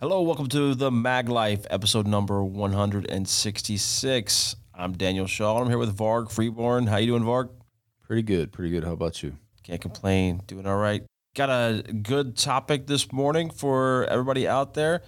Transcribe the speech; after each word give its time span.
Hello, 0.00 0.22
welcome 0.22 0.48
to 0.48 0.74
the 0.74 0.90
Mag 0.90 1.28
Life, 1.28 1.66
episode 1.70 2.08
number 2.08 2.42
166. 2.42 4.56
I'm 4.74 4.94
Daniel 4.94 5.28
Shaw. 5.28 5.60
I'm 5.60 5.68
here 5.68 5.78
with 5.78 5.96
Varg 5.96 6.32
Freeborn. 6.32 6.88
How 6.88 6.96
you 6.96 7.06
doing, 7.06 7.22
Varg? 7.22 7.50
Pretty 8.02 8.22
good, 8.22 8.50
pretty 8.50 8.72
good. 8.72 8.82
How 8.82 8.90
about 8.90 9.22
you? 9.22 9.38
Can't 9.62 9.80
complain. 9.80 10.42
Doing 10.48 10.66
all 10.66 10.78
right. 10.78 11.04
Got 11.36 11.48
a 11.48 11.84
good 11.92 12.36
topic 12.36 12.88
this 12.88 13.12
morning 13.12 13.50
for 13.50 14.04
everybody 14.06 14.48
out 14.48 14.74
there. 14.74 15.02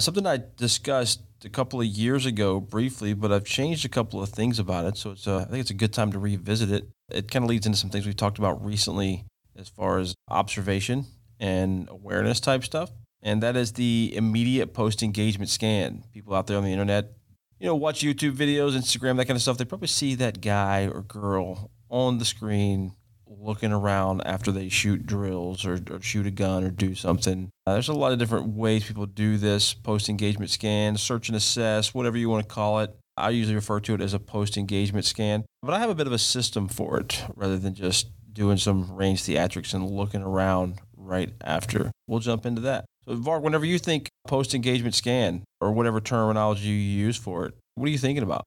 Something 0.00 0.26
I 0.26 0.40
discussed 0.58 1.22
a 1.42 1.48
couple 1.48 1.80
of 1.80 1.86
years 1.86 2.26
ago 2.26 2.60
briefly, 2.60 3.14
but 3.14 3.32
I've 3.32 3.46
changed 3.46 3.86
a 3.86 3.88
couple 3.88 4.22
of 4.22 4.28
things 4.28 4.58
about 4.58 4.84
it. 4.84 4.98
So 4.98 5.12
it's 5.12 5.26
a, 5.26 5.36
I 5.36 5.44
think 5.44 5.62
it's 5.62 5.70
a 5.70 5.74
good 5.74 5.94
time 5.94 6.12
to 6.12 6.18
revisit 6.18 6.70
it. 6.70 6.86
It 7.08 7.30
kind 7.30 7.46
of 7.46 7.48
leads 7.48 7.64
into 7.64 7.78
some 7.78 7.88
things 7.88 8.04
we've 8.04 8.14
talked 8.14 8.36
about 8.36 8.62
recently 8.62 9.24
as 9.56 9.70
far 9.70 9.98
as 9.98 10.14
observation 10.28 11.06
and 11.40 11.88
awareness 11.88 12.38
type 12.38 12.64
stuff. 12.64 12.90
And 13.22 13.42
that 13.42 13.56
is 13.56 13.72
the 13.72 14.12
immediate 14.14 14.74
post 14.74 15.02
engagement 15.02 15.50
scan. 15.50 16.04
People 16.12 16.34
out 16.34 16.46
there 16.46 16.56
on 16.56 16.64
the 16.64 16.72
internet, 16.72 17.12
you 17.58 17.66
know, 17.66 17.74
watch 17.74 18.00
YouTube 18.00 18.36
videos, 18.36 18.76
Instagram, 18.76 19.16
that 19.16 19.26
kind 19.26 19.36
of 19.36 19.42
stuff. 19.42 19.58
They 19.58 19.64
probably 19.64 19.88
see 19.88 20.14
that 20.16 20.40
guy 20.40 20.86
or 20.86 21.02
girl 21.02 21.70
on 21.88 22.18
the 22.18 22.24
screen 22.24 22.92
looking 23.26 23.72
around 23.72 24.22
after 24.22 24.52
they 24.52 24.68
shoot 24.68 25.06
drills 25.06 25.64
or, 25.64 25.80
or 25.90 26.00
shoot 26.00 26.26
a 26.26 26.30
gun 26.30 26.64
or 26.64 26.70
do 26.70 26.94
something. 26.94 27.50
Uh, 27.66 27.74
there's 27.74 27.88
a 27.88 27.94
lot 27.94 28.12
of 28.12 28.18
different 28.18 28.48
ways 28.48 28.84
people 28.84 29.06
do 29.06 29.36
this 29.36 29.74
post 29.74 30.08
engagement 30.08 30.50
scan, 30.50 30.96
search 30.96 31.28
and 31.28 31.36
assess, 31.36 31.94
whatever 31.94 32.16
you 32.16 32.28
want 32.28 32.46
to 32.46 32.54
call 32.54 32.80
it. 32.80 32.94
I 33.16 33.30
usually 33.30 33.54
refer 33.54 33.80
to 33.80 33.94
it 33.94 34.00
as 34.00 34.14
a 34.14 34.18
post 34.18 34.56
engagement 34.56 35.06
scan, 35.06 35.44
but 35.62 35.72
I 35.72 35.78
have 35.78 35.90
a 35.90 35.94
bit 35.94 36.06
of 36.06 36.12
a 36.12 36.18
system 36.18 36.68
for 36.68 36.98
it 36.98 37.24
rather 37.34 37.58
than 37.58 37.74
just 37.74 38.10
doing 38.32 38.58
some 38.58 38.94
range 38.94 39.22
theatrics 39.22 39.72
and 39.72 39.90
looking 39.90 40.22
around 40.22 40.80
right 40.96 41.32
after. 41.40 41.90
We'll 42.06 42.20
jump 42.20 42.44
into 42.44 42.60
that. 42.62 42.84
So, 43.08 43.14
Varg, 43.14 43.42
whenever 43.42 43.64
you 43.64 43.78
think 43.78 44.08
post 44.26 44.54
engagement 44.54 44.94
scan 44.94 45.44
or 45.60 45.70
whatever 45.70 46.00
terminology 46.00 46.68
you 46.68 46.74
use 46.74 47.16
for 47.16 47.46
it, 47.46 47.54
what 47.76 47.86
are 47.86 47.90
you 47.90 47.98
thinking 47.98 48.24
about? 48.24 48.44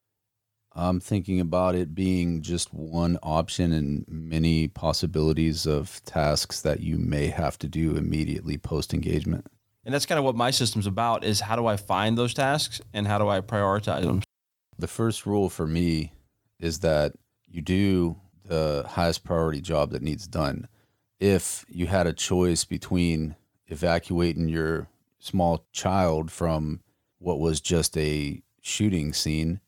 I'm 0.73 0.99
thinking 0.99 1.39
about 1.39 1.75
it 1.75 1.95
being 1.95 2.41
just 2.41 2.73
one 2.73 3.17
option 3.23 3.71
and 3.71 4.05
many 4.07 4.67
possibilities 4.67 5.65
of 5.65 6.03
tasks 6.03 6.61
that 6.61 6.81
you 6.81 6.97
may 6.97 7.27
have 7.27 7.57
to 7.59 7.67
do 7.67 7.95
immediately 7.95 8.57
post 8.57 8.93
engagement. 8.93 9.47
And 9.85 9.93
that's 9.93 10.05
kind 10.05 10.19
of 10.19 10.25
what 10.25 10.35
my 10.35 10.51
system's 10.51 10.85
about 10.85 11.23
is 11.23 11.39
how 11.39 11.55
do 11.55 11.65
I 11.65 11.77
find 11.77 12.17
those 12.17 12.33
tasks 12.33 12.81
and 12.93 13.07
how 13.07 13.17
do 13.17 13.29
I 13.29 13.39
prioritize 13.41 14.03
them? 14.03 14.21
The 14.77 14.87
first 14.87 15.25
rule 15.25 15.49
for 15.49 15.65
me 15.65 16.11
is 16.59 16.79
that 16.79 17.13
you 17.47 17.61
do 17.61 18.17
the 18.45 18.85
highest 18.87 19.23
priority 19.23 19.61
job 19.61 19.91
that 19.91 20.01
needs 20.01 20.27
done. 20.27 20.67
If 21.19 21.65
you 21.69 21.87
had 21.87 22.07
a 22.07 22.13
choice 22.13 22.65
between 22.65 23.35
evacuating 23.69 24.49
your 24.49 24.87
small 25.19 25.65
child 25.71 26.31
from 26.31 26.81
what 27.19 27.39
was 27.39 27.61
just 27.61 27.97
a 27.97 28.41
shooting 28.61 29.13
scene 29.13 29.59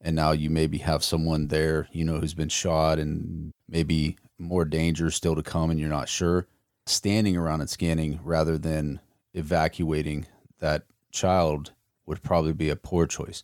and 0.00 0.14
now 0.14 0.32
you 0.32 0.48
maybe 0.48 0.78
have 0.78 1.02
someone 1.02 1.48
there, 1.48 1.88
you 1.92 2.04
know, 2.04 2.18
who's 2.20 2.34
been 2.34 2.48
shot 2.48 2.98
and 2.98 3.52
maybe 3.68 4.16
more 4.38 4.64
danger 4.64 5.10
still 5.10 5.34
to 5.34 5.42
come 5.42 5.70
and 5.70 5.80
you're 5.80 5.88
not 5.88 6.08
sure, 6.08 6.46
standing 6.86 7.36
around 7.36 7.60
and 7.60 7.70
scanning 7.70 8.20
rather 8.22 8.56
than 8.56 9.00
evacuating 9.34 10.26
that 10.60 10.84
child 11.10 11.72
would 12.06 12.22
probably 12.22 12.52
be 12.52 12.70
a 12.70 12.76
poor 12.76 13.06
choice. 13.06 13.42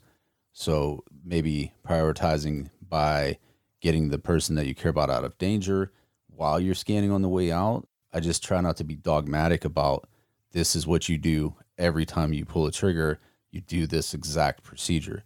So 0.53 1.03
maybe 1.25 1.75
prioritizing 1.87 2.71
by 2.89 3.39
getting 3.81 4.09
the 4.09 4.19
person 4.19 4.55
that 4.55 4.67
you 4.67 4.75
care 4.75 4.91
about 4.91 5.11
out 5.11 5.25
of 5.25 5.37
danger 5.39 5.93
while 6.29 6.61
you're 6.61 6.75
scanning 6.75 7.11
on 7.11 7.23
the 7.23 7.29
way 7.29 7.51
out. 7.51 7.89
I 8.15 8.21
just 8.21 8.43
try 8.43 8.61
not 8.63 8.79
to 8.79 8.85
be 8.85 8.97
dogmatic 8.97 9.65
about 9.65 10.09
this 10.53 10.75
is 10.75 10.87
what 10.87 11.09
you 11.09 11.19
do 11.19 11.57
every 11.77 12.07
time 12.07 12.33
you 12.33 12.45
pull 12.45 12.67
a 12.67 12.73
trigger, 12.73 13.19
you 13.51 13.61
do 13.61 13.87
this 13.87 14.15
exact 14.15 14.63
procedure 14.63 15.25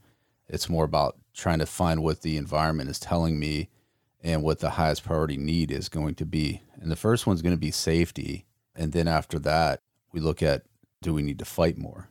it's 0.49 0.69
more 0.69 0.85
about 0.85 1.17
trying 1.35 1.59
to 1.59 1.67
find 1.67 2.03
what 2.03 2.23
the 2.23 2.37
environment 2.37 2.91
is 2.91 2.99
telling 2.99 3.39
me 3.39 3.69
and 4.23 4.43
what 4.43 4.59
the 4.59 4.71
highest 4.71 5.05
priority 5.05 5.37
need 5.37 5.71
is 5.71 5.89
going 5.89 6.15
to 6.17 6.27
be. 6.27 6.63
And 6.81 6.91
the 6.91 6.97
first 6.97 7.27
one's 7.27 7.43
going 7.43 7.55
to 7.55 7.61
be 7.61 7.71
safety. 7.71 8.47
And 8.75 8.93
then 8.93 9.07
after 9.07 9.39
that, 9.41 9.81
we 10.13 10.21
look 10.21 10.43
at 10.43 10.65
do 11.03 11.15
we 11.15 11.23
need 11.23 11.39
to 11.39 11.45
fight 11.45 11.79
more? 11.79 12.09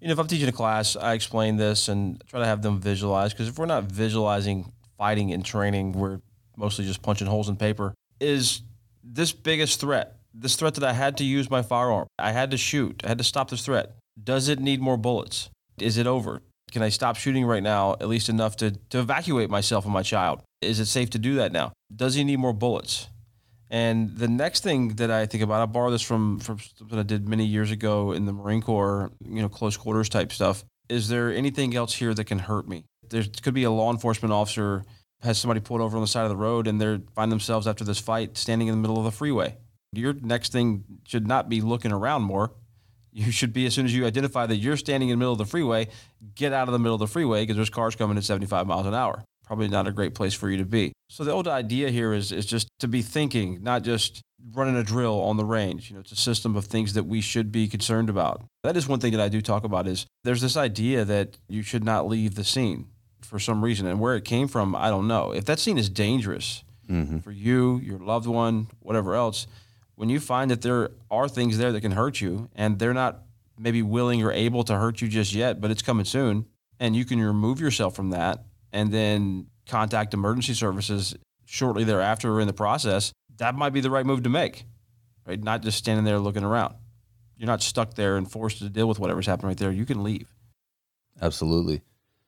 You 0.00 0.08
know, 0.08 0.12
if 0.12 0.18
I'm 0.18 0.28
teaching 0.28 0.48
a 0.48 0.52
class, 0.52 0.96
I 0.96 1.14
explain 1.14 1.56
this 1.56 1.88
and 1.88 2.22
try 2.26 2.40
to 2.40 2.46
have 2.46 2.62
them 2.62 2.80
visualize 2.80 3.32
because 3.32 3.48
if 3.48 3.58
we're 3.58 3.66
not 3.66 3.84
visualizing 3.84 4.72
fighting 4.98 5.32
and 5.32 5.44
training, 5.44 5.92
we're 5.92 6.20
mostly 6.56 6.84
just 6.84 7.02
punching 7.02 7.26
holes 7.26 7.48
in 7.48 7.56
paper. 7.56 7.94
Is 8.20 8.62
this 9.02 9.32
biggest 9.32 9.80
threat, 9.80 10.16
this 10.34 10.56
threat 10.56 10.74
that 10.74 10.84
I 10.84 10.92
had 10.92 11.16
to 11.18 11.24
use 11.24 11.50
my 11.50 11.62
firearm, 11.62 12.06
I 12.18 12.32
had 12.32 12.50
to 12.52 12.56
shoot, 12.56 13.02
I 13.04 13.08
had 13.08 13.18
to 13.18 13.24
stop 13.24 13.50
this 13.50 13.64
threat, 13.64 13.96
does 14.22 14.48
it 14.48 14.60
need 14.60 14.80
more 14.80 14.96
bullets? 14.96 15.50
Is 15.78 15.96
it 15.96 16.06
over? 16.06 16.42
Can 16.70 16.82
I 16.82 16.88
stop 16.88 17.16
shooting 17.16 17.44
right 17.44 17.62
now, 17.62 17.92
at 17.94 18.08
least 18.08 18.28
enough 18.28 18.56
to, 18.56 18.72
to 18.90 19.00
evacuate 19.00 19.50
myself 19.50 19.84
and 19.84 19.92
my 19.92 20.02
child? 20.02 20.40
Is 20.62 20.80
it 20.80 20.86
safe 20.86 21.10
to 21.10 21.18
do 21.18 21.34
that 21.36 21.52
now? 21.52 21.72
Does 21.94 22.14
he 22.14 22.24
need 22.24 22.38
more 22.38 22.52
bullets? 22.52 23.08
And 23.70 24.16
the 24.16 24.28
next 24.28 24.62
thing 24.62 24.96
that 24.96 25.10
I 25.10 25.26
think 25.26 25.42
about, 25.42 25.62
I 25.62 25.66
borrow 25.66 25.90
this 25.90 26.02
from, 26.02 26.38
from 26.40 26.58
something 26.76 26.98
I 26.98 27.02
did 27.02 27.26
many 27.26 27.46
years 27.46 27.70
ago 27.70 28.12
in 28.12 28.26
the 28.26 28.32
Marine 28.32 28.62
Corps, 28.62 29.10
you 29.26 29.40
know, 29.40 29.48
close 29.48 29.76
quarters 29.76 30.08
type 30.08 30.30
stuff. 30.30 30.64
Is 30.88 31.08
there 31.08 31.32
anything 31.32 31.74
else 31.74 31.94
here 31.94 32.12
that 32.12 32.24
can 32.24 32.38
hurt 32.38 32.68
me? 32.68 32.84
There 33.08 33.24
could 33.42 33.54
be 33.54 33.64
a 33.64 33.70
law 33.70 33.90
enforcement 33.90 34.32
officer 34.32 34.84
has 35.22 35.38
somebody 35.38 35.60
pulled 35.60 35.80
over 35.80 35.96
on 35.96 36.02
the 36.02 36.08
side 36.08 36.24
of 36.24 36.30
the 36.30 36.36
road 36.36 36.66
and 36.66 36.80
they 36.80 36.98
find 37.14 37.30
themselves 37.30 37.66
after 37.66 37.84
this 37.84 37.98
fight 37.98 38.36
standing 38.36 38.68
in 38.68 38.74
the 38.74 38.80
middle 38.80 38.98
of 38.98 39.04
the 39.04 39.10
freeway. 39.10 39.56
Your 39.92 40.14
next 40.14 40.52
thing 40.52 40.84
should 41.06 41.26
not 41.26 41.48
be 41.48 41.60
looking 41.60 41.92
around 41.92 42.22
more 42.22 42.52
you 43.12 43.30
should 43.30 43.52
be 43.52 43.66
as 43.66 43.74
soon 43.74 43.84
as 43.84 43.94
you 43.94 44.06
identify 44.06 44.46
that 44.46 44.56
you're 44.56 44.76
standing 44.76 45.10
in 45.10 45.18
the 45.18 45.18
middle 45.18 45.32
of 45.32 45.38
the 45.38 45.44
freeway, 45.44 45.88
get 46.34 46.52
out 46.52 46.68
of 46.68 46.72
the 46.72 46.78
middle 46.78 46.94
of 46.94 47.00
the 47.00 47.06
freeway 47.06 47.42
because 47.42 47.56
there's 47.56 47.70
cars 47.70 47.94
coming 47.94 48.16
at 48.16 48.24
75 48.24 48.66
miles 48.66 48.86
an 48.86 48.94
hour. 48.94 49.24
Probably 49.44 49.68
not 49.68 49.86
a 49.86 49.92
great 49.92 50.14
place 50.14 50.32
for 50.32 50.48
you 50.48 50.56
to 50.58 50.64
be. 50.64 50.92
So 51.10 51.24
the 51.24 51.32
old 51.32 51.46
idea 51.46 51.90
here 51.90 52.14
is 52.14 52.32
is 52.32 52.46
just 52.46 52.68
to 52.78 52.88
be 52.88 53.02
thinking, 53.02 53.62
not 53.62 53.82
just 53.82 54.22
running 54.54 54.76
a 54.76 54.82
drill 54.82 55.20
on 55.20 55.36
the 55.36 55.44
range. 55.44 55.90
You 55.90 55.96
know, 55.96 56.00
it's 56.00 56.12
a 56.12 56.16
system 56.16 56.56
of 56.56 56.64
things 56.64 56.94
that 56.94 57.04
we 57.04 57.20
should 57.20 57.52
be 57.52 57.68
concerned 57.68 58.08
about. 58.08 58.42
That 58.62 58.76
is 58.76 58.88
one 58.88 58.98
thing 58.98 59.12
that 59.12 59.20
I 59.20 59.28
do 59.28 59.42
talk 59.42 59.64
about 59.64 59.86
is 59.86 60.06
there's 60.24 60.40
this 60.40 60.56
idea 60.56 61.04
that 61.04 61.36
you 61.48 61.62
should 61.62 61.84
not 61.84 62.08
leave 62.08 62.34
the 62.34 62.44
scene 62.44 62.86
for 63.22 63.38
some 63.38 63.62
reason. 63.64 63.86
And 63.86 64.00
where 64.00 64.16
it 64.16 64.24
came 64.24 64.48
from, 64.48 64.74
I 64.74 64.90
don't 64.90 65.08
know. 65.08 65.32
If 65.32 65.44
that 65.46 65.58
scene 65.58 65.78
is 65.78 65.88
dangerous 65.88 66.64
mm-hmm. 66.88 67.18
for 67.18 67.32
you, 67.32 67.78
your 67.78 67.98
loved 67.98 68.26
one, 68.26 68.68
whatever 68.80 69.14
else, 69.14 69.46
when 69.94 70.08
you 70.08 70.20
find 70.20 70.50
that 70.50 70.62
there 70.62 70.90
are 71.10 71.28
things 71.28 71.58
there 71.58 71.72
that 71.72 71.80
can 71.80 71.92
hurt 71.92 72.20
you 72.20 72.48
and 72.54 72.78
they're 72.78 72.94
not 72.94 73.22
maybe 73.58 73.82
willing 73.82 74.22
or 74.22 74.32
able 74.32 74.64
to 74.64 74.76
hurt 74.76 75.00
you 75.00 75.08
just 75.08 75.32
yet, 75.32 75.60
but 75.60 75.70
it's 75.70 75.82
coming 75.82 76.04
soon, 76.04 76.46
and 76.80 76.96
you 76.96 77.04
can 77.04 77.20
remove 77.20 77.60
yourself 77.60 77.94
from 77.94 78.10
that 78.10 78.44
and 78.72 78.90
then 78.90 79.46
contact 79.66 80.14
emergency 80.14 80.54
services 80.54 81.14
shortly 81.44 81.84
thereafter 81.84 82.32
or 82.32 82.40
in 82.40 82.46
the 82.46 82.52
process, 82.52 83.12
that 83.36 83.54
might 83.54 83.70
be 83.70 83.80
the 83.80 83.90
right 83.90 84.06
move 84.06 84.22
to 84.22 84.28
make, 84.28 84.64
right? 85.26 85.42
Not 85.42 85.62
just 85.62 85.78
standing 85.78 86.04
there 86.04 86.18
looking 86.18 86.44
around. 86.44 86.74
You're 87.36 87.46
not 87.46 87.62
stuck 87.62 87.94
there 87.94 88.16
and 88.16 88.30
forced 88.30 88.58
to 88.58 88.68
deal 88.68 88.88
with 88.88 88.98
whatever's 88.98 89.26
happening 89.26 89.48
right 89.48 89.56
there. 89.56 89.70
You 89.70 89.84
can 89.84 90.02
leave. 90.02 90.32
Absolutely. 91.20 91.82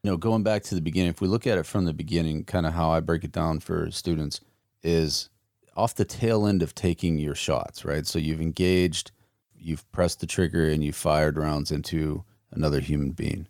You 0.05 0.11
know, 0.11 0.19
going 0.19 0.43
back 0.43 0.63
to 0.65 0.75
the 0.75 0.83
beginning, 0.83 1.09
if 1.09 1.23
we 1.23 1.29
look 1.29 1.47
at 1.47 1.57
it 1.57 1.65
from 1.65 1.87
the 1.87 1.95
beginning, 1.95 2.45
kind 2.45 2.67
of 2.67 2.75
how 2.75 2.91
I 2.91 3.01
break 3.01 3.25
it 3.25 3.33
down 3.33 3.61
for 3.61 3.91
students 3.91 4.43
is 4.83 5.31
off 5.75 5.95
the 5.95 6.05
tail 6.05 6.47
end 6.47 6.63
of 6.63 6.75
taking 6.75 7.19
your 7.19 7.35
shots, 7.35 7.87
right? 7.87 8.07
So 8.07 8.19
you've 8.19 8.43
engaged, 8.43 9.13
you've 9.57 9.91
pressed 9.93 10.21
the 10.21 10.27
trigger, 10.27 10.69
and 10.69 10.85
you 10.85 10.93
fired 10.93 11.39
rounds 11.39 11.73
into 11.73 12.23
another 12.51 12.81
human 12.81 13.13
being. 13.13 13.49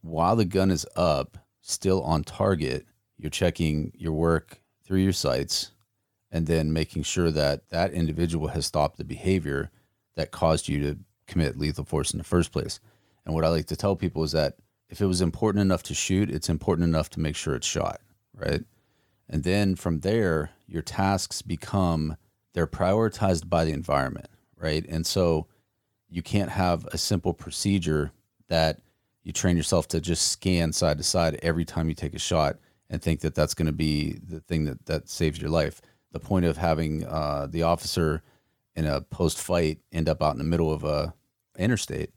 While 0.00 0.34
the 0.34 0.44
gun 0.44 0.72
is 0.72 0.84
up, 0.96 1.38
still 1.60 2.02
on 2.02 2.24
target, 2.24 2.84
you're 3.16 3.30
checking 3.30 3.92
your 3.94 4.12
work 4.12 4.60
through 4.84 5.02
your 5.02 5.12
sights 5.12 5.70
and 6.32 6.48
then 6.48 6.72
making 6.72 7.04
sure 7.04 7.30
that 7.30 7.68
that 7.68 7.92
individual 7.92 8.48
has 8.48 8.66
stopped 8.66 8.98
the 8.98 9.04
behavior 9.04 9.70
that 10.16 10.32
caused 10.32 10.66
you 10.66 10.80
to 10.82 10.98
commit 11.28 11.60
lethal 11.60 11.84
force 11.84 12.10
in 12.10 12.18
the 12.18 12.24
first 12.24 12.50
place. 12.50 12.80
And 13.24 13.36
what 13.36 13.44
I 13.44 13.48
like 13.50 13.66
to 13.66 13.76
tell 13.76 13.94
people 13.94 14.24
is 14.24 14.32
that 14.32 14.56
if 14.92 15.00
it 15.00 15.06
was 15.06 15.22
important 15.22 15.62
enough 15.62 15.82
to 15.84 15.94
shoot, 15.94 16.28
it's 16.30 16.50
important 16.50 16.86
enough 16.86 17.08
to 17.08 17.18
make 17.18 17.34
sure 17.34 17.54
it's 17.54 17.66
shot, 17.66 18.02
right? 18.34 18.62
And 19.26 19.42
then 19.42 19.74
from 19.74 20.00
there, 20.00 20.50
your 20.68 20.82
tasks 20.82 21.40
become 21.40 22.18
they're 22.52 22.66
prioritized 22.66 23.48
by 23.48 23.64
the 23.64 23.72
environment, 23.72 24.28
right? 24.54 24.84
And 24.86 25.06
so 25.06 25.46
you 26.10 26.20
can't 26.20 26.50
have 26.50 26.84
a 26.92 26.98
simple 26.98 27.32
procedure 27.32 28.12
that 28.48 28.80
you 29.22 29.32
train 29.32 29.56
yourself 29.56 29.88
to 29.88 30.00
just 30.00 30.30
scan 30.30 30.74
side 30.74 30.98
to 30.98 31.04
side 31.04 31.40
every 31.42 31.64
time 31.64 31.88
you 31.88 31.94
take 31.94 32.12
a 32.12 32.18
shot 32.18 32.58
and 32.90 33.00
think 33.00 33.20
that 33.20 33.34
that's 33.34 33.54
going 33.54 33.64
to 33.64 33.72
be 33.72 34.18
the 34.28 34.40
thing 34.40 34.66
that 34.66 34.84
that 34.84 35.08
saves 35.08 35.40
your 35.40 35.48
life. 35.48 35.80
The 36.10 36.20
point 36.20 36.44
of 36.44 36.58
having 36.58 37.06
uh, 37.06 37.46
the 37.48 37.62
officer 37.62 38.22
in 38.76 38.84
a 38.84 39.00
post 39.00 39.38
fight 39.38 39.78
end 39.90 40.10
up 40.10 40.22
out 40.22 40.32
in 40.32 40.38
the 40.38 40.44
middle 40.44 40.70
of 40.70 40.84
a 40.84 41.14
interstate, 41.58 42.10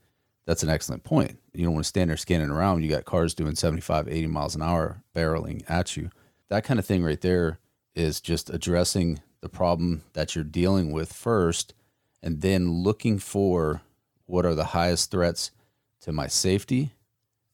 that's 0.45 0.63
an 0.63 0.69
excellent 0.69 1.03
point. 1.03 1.39
You 1.53 1.63
don't 1.63 1.73
want 1.73 1.85
to 1.85 1.89
stand 1.89 2.09
there 2.09 2.17
scanning 2.17 2.49
around. 2.49 2.83
You 2.83 2.89
got 2.89 3.05
cars 3.05 3.33
doing 3.33 3.55
75, 3.55 4.07
80 4.07 4.27
miles 4.27 4.55
an 4.55 4.61
hour 4.61 5.01
barreling 5.15 5.63
at 5.69 5.97
you 5.97 6.09
that 6.49 6.63
kind 6.63 6.79
of 6.79 6.85
thing 6.85 7.03
right 7.03 7.21
there 7.21 7.59
is 7.93 8.21
just 8.21 8.49
addressing 8.49 9.21
the 9.41 9.49
problem 9.49 10.03
that 10.13 10.35
you're 10.35 10.43
dealing 10.43 10.91
with 10.91 11.11
first 11.11 11.73
and 12.21 12.41
then 12.41 12.71
looking 12.71 13.19
for 13.19 13.81
what 14.25 14.45
are 14.45 14.55
the 14.55 14.65
highest 14.65 15.11
threats 15.11 15.51
to 16.01 16.11
my 16.11 16.27
safety, 16.27 16.93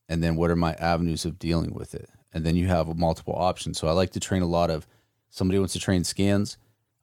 and 0.07 0.23
then 0.23 0.35
what 0.35 0.49
are 0.49 0.55
my 0.55 0.73
avenues 0.73 1.25
of 1.25 1.39
dealing 1.39 1.73
with 1.73 1.93
it? 1.93 2.09
And 2.33 2.45
then 2.45 2.55
you 2.55 2.67
have 2.67 2.97
multiple 2.97 3.35
options. 3.35 3.77
So 3.77 3.87
I 3.87 3.91
like 3.91 4.11
to 4.11 4.19
train 4.19 4.41
a 4.41 4.47
lot 4.47 4.69
of 4.69 4.87
somebody 5.29 5.59
wants 5.59 5.73
to 5.73 5.79
train 5.79 6.03
scans. 6.03 6.57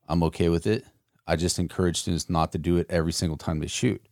I'm 0.08 0.22
okay 0.24 0.48
with 0.48 0.66
it. 0.66 0.86
I 1.26 1.36
just 1.36 1.58
encourage 1.58 1.98
students 1.98 2.30
not 2.30 2.52
to 2.52 2.58
do 2.58 2.78
it 2.78 2.86
every 2.88 3.12
single 3.12 3.36
time 3.36 3.60
they 3.60 3.66
shoot. 3.66 4.02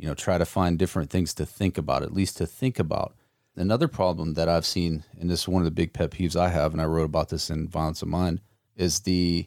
You 0.00 0.06
know, 0.06 0.14
try 0.14 0.38
to 0.38 0.46
find 0.46 0.78
different 0.78 1.10
things 1.10 1.34
to 1.34 1.44
think 1.44 1.76
about, 1.76 2.02
at 2.02 2.14
least 2.14 2.38
to 2.38 2.46
think 2.46 2.78
about. 2.78 3.14
Another 3.54 3.86
problem 3.86 4.32
that 4.32 4.48
I've 4.48 4.64
seen, 4.64 5.04
and 5.18 5.28
this 5.28 5.42
is 5.42 5.48
one 5.48 5.60
of 5.60 5.66
the 5.66 5.70
big 5.70 5.92
pet 5.92 6.12
peeves 6.12 6.36
I 6.36 6.48
have, 6.48 6.72
and 6.72 6.80
I 6.80 6.86
wrote 6.86 7.04
about 7.04 7.28
this 7.28 7.50
in 7.50 7.68
Violence 7.68 8.00
of 8.00 8.08
Mind, 8.08 8.40
is 8.76 9.00
the 9.00 9.46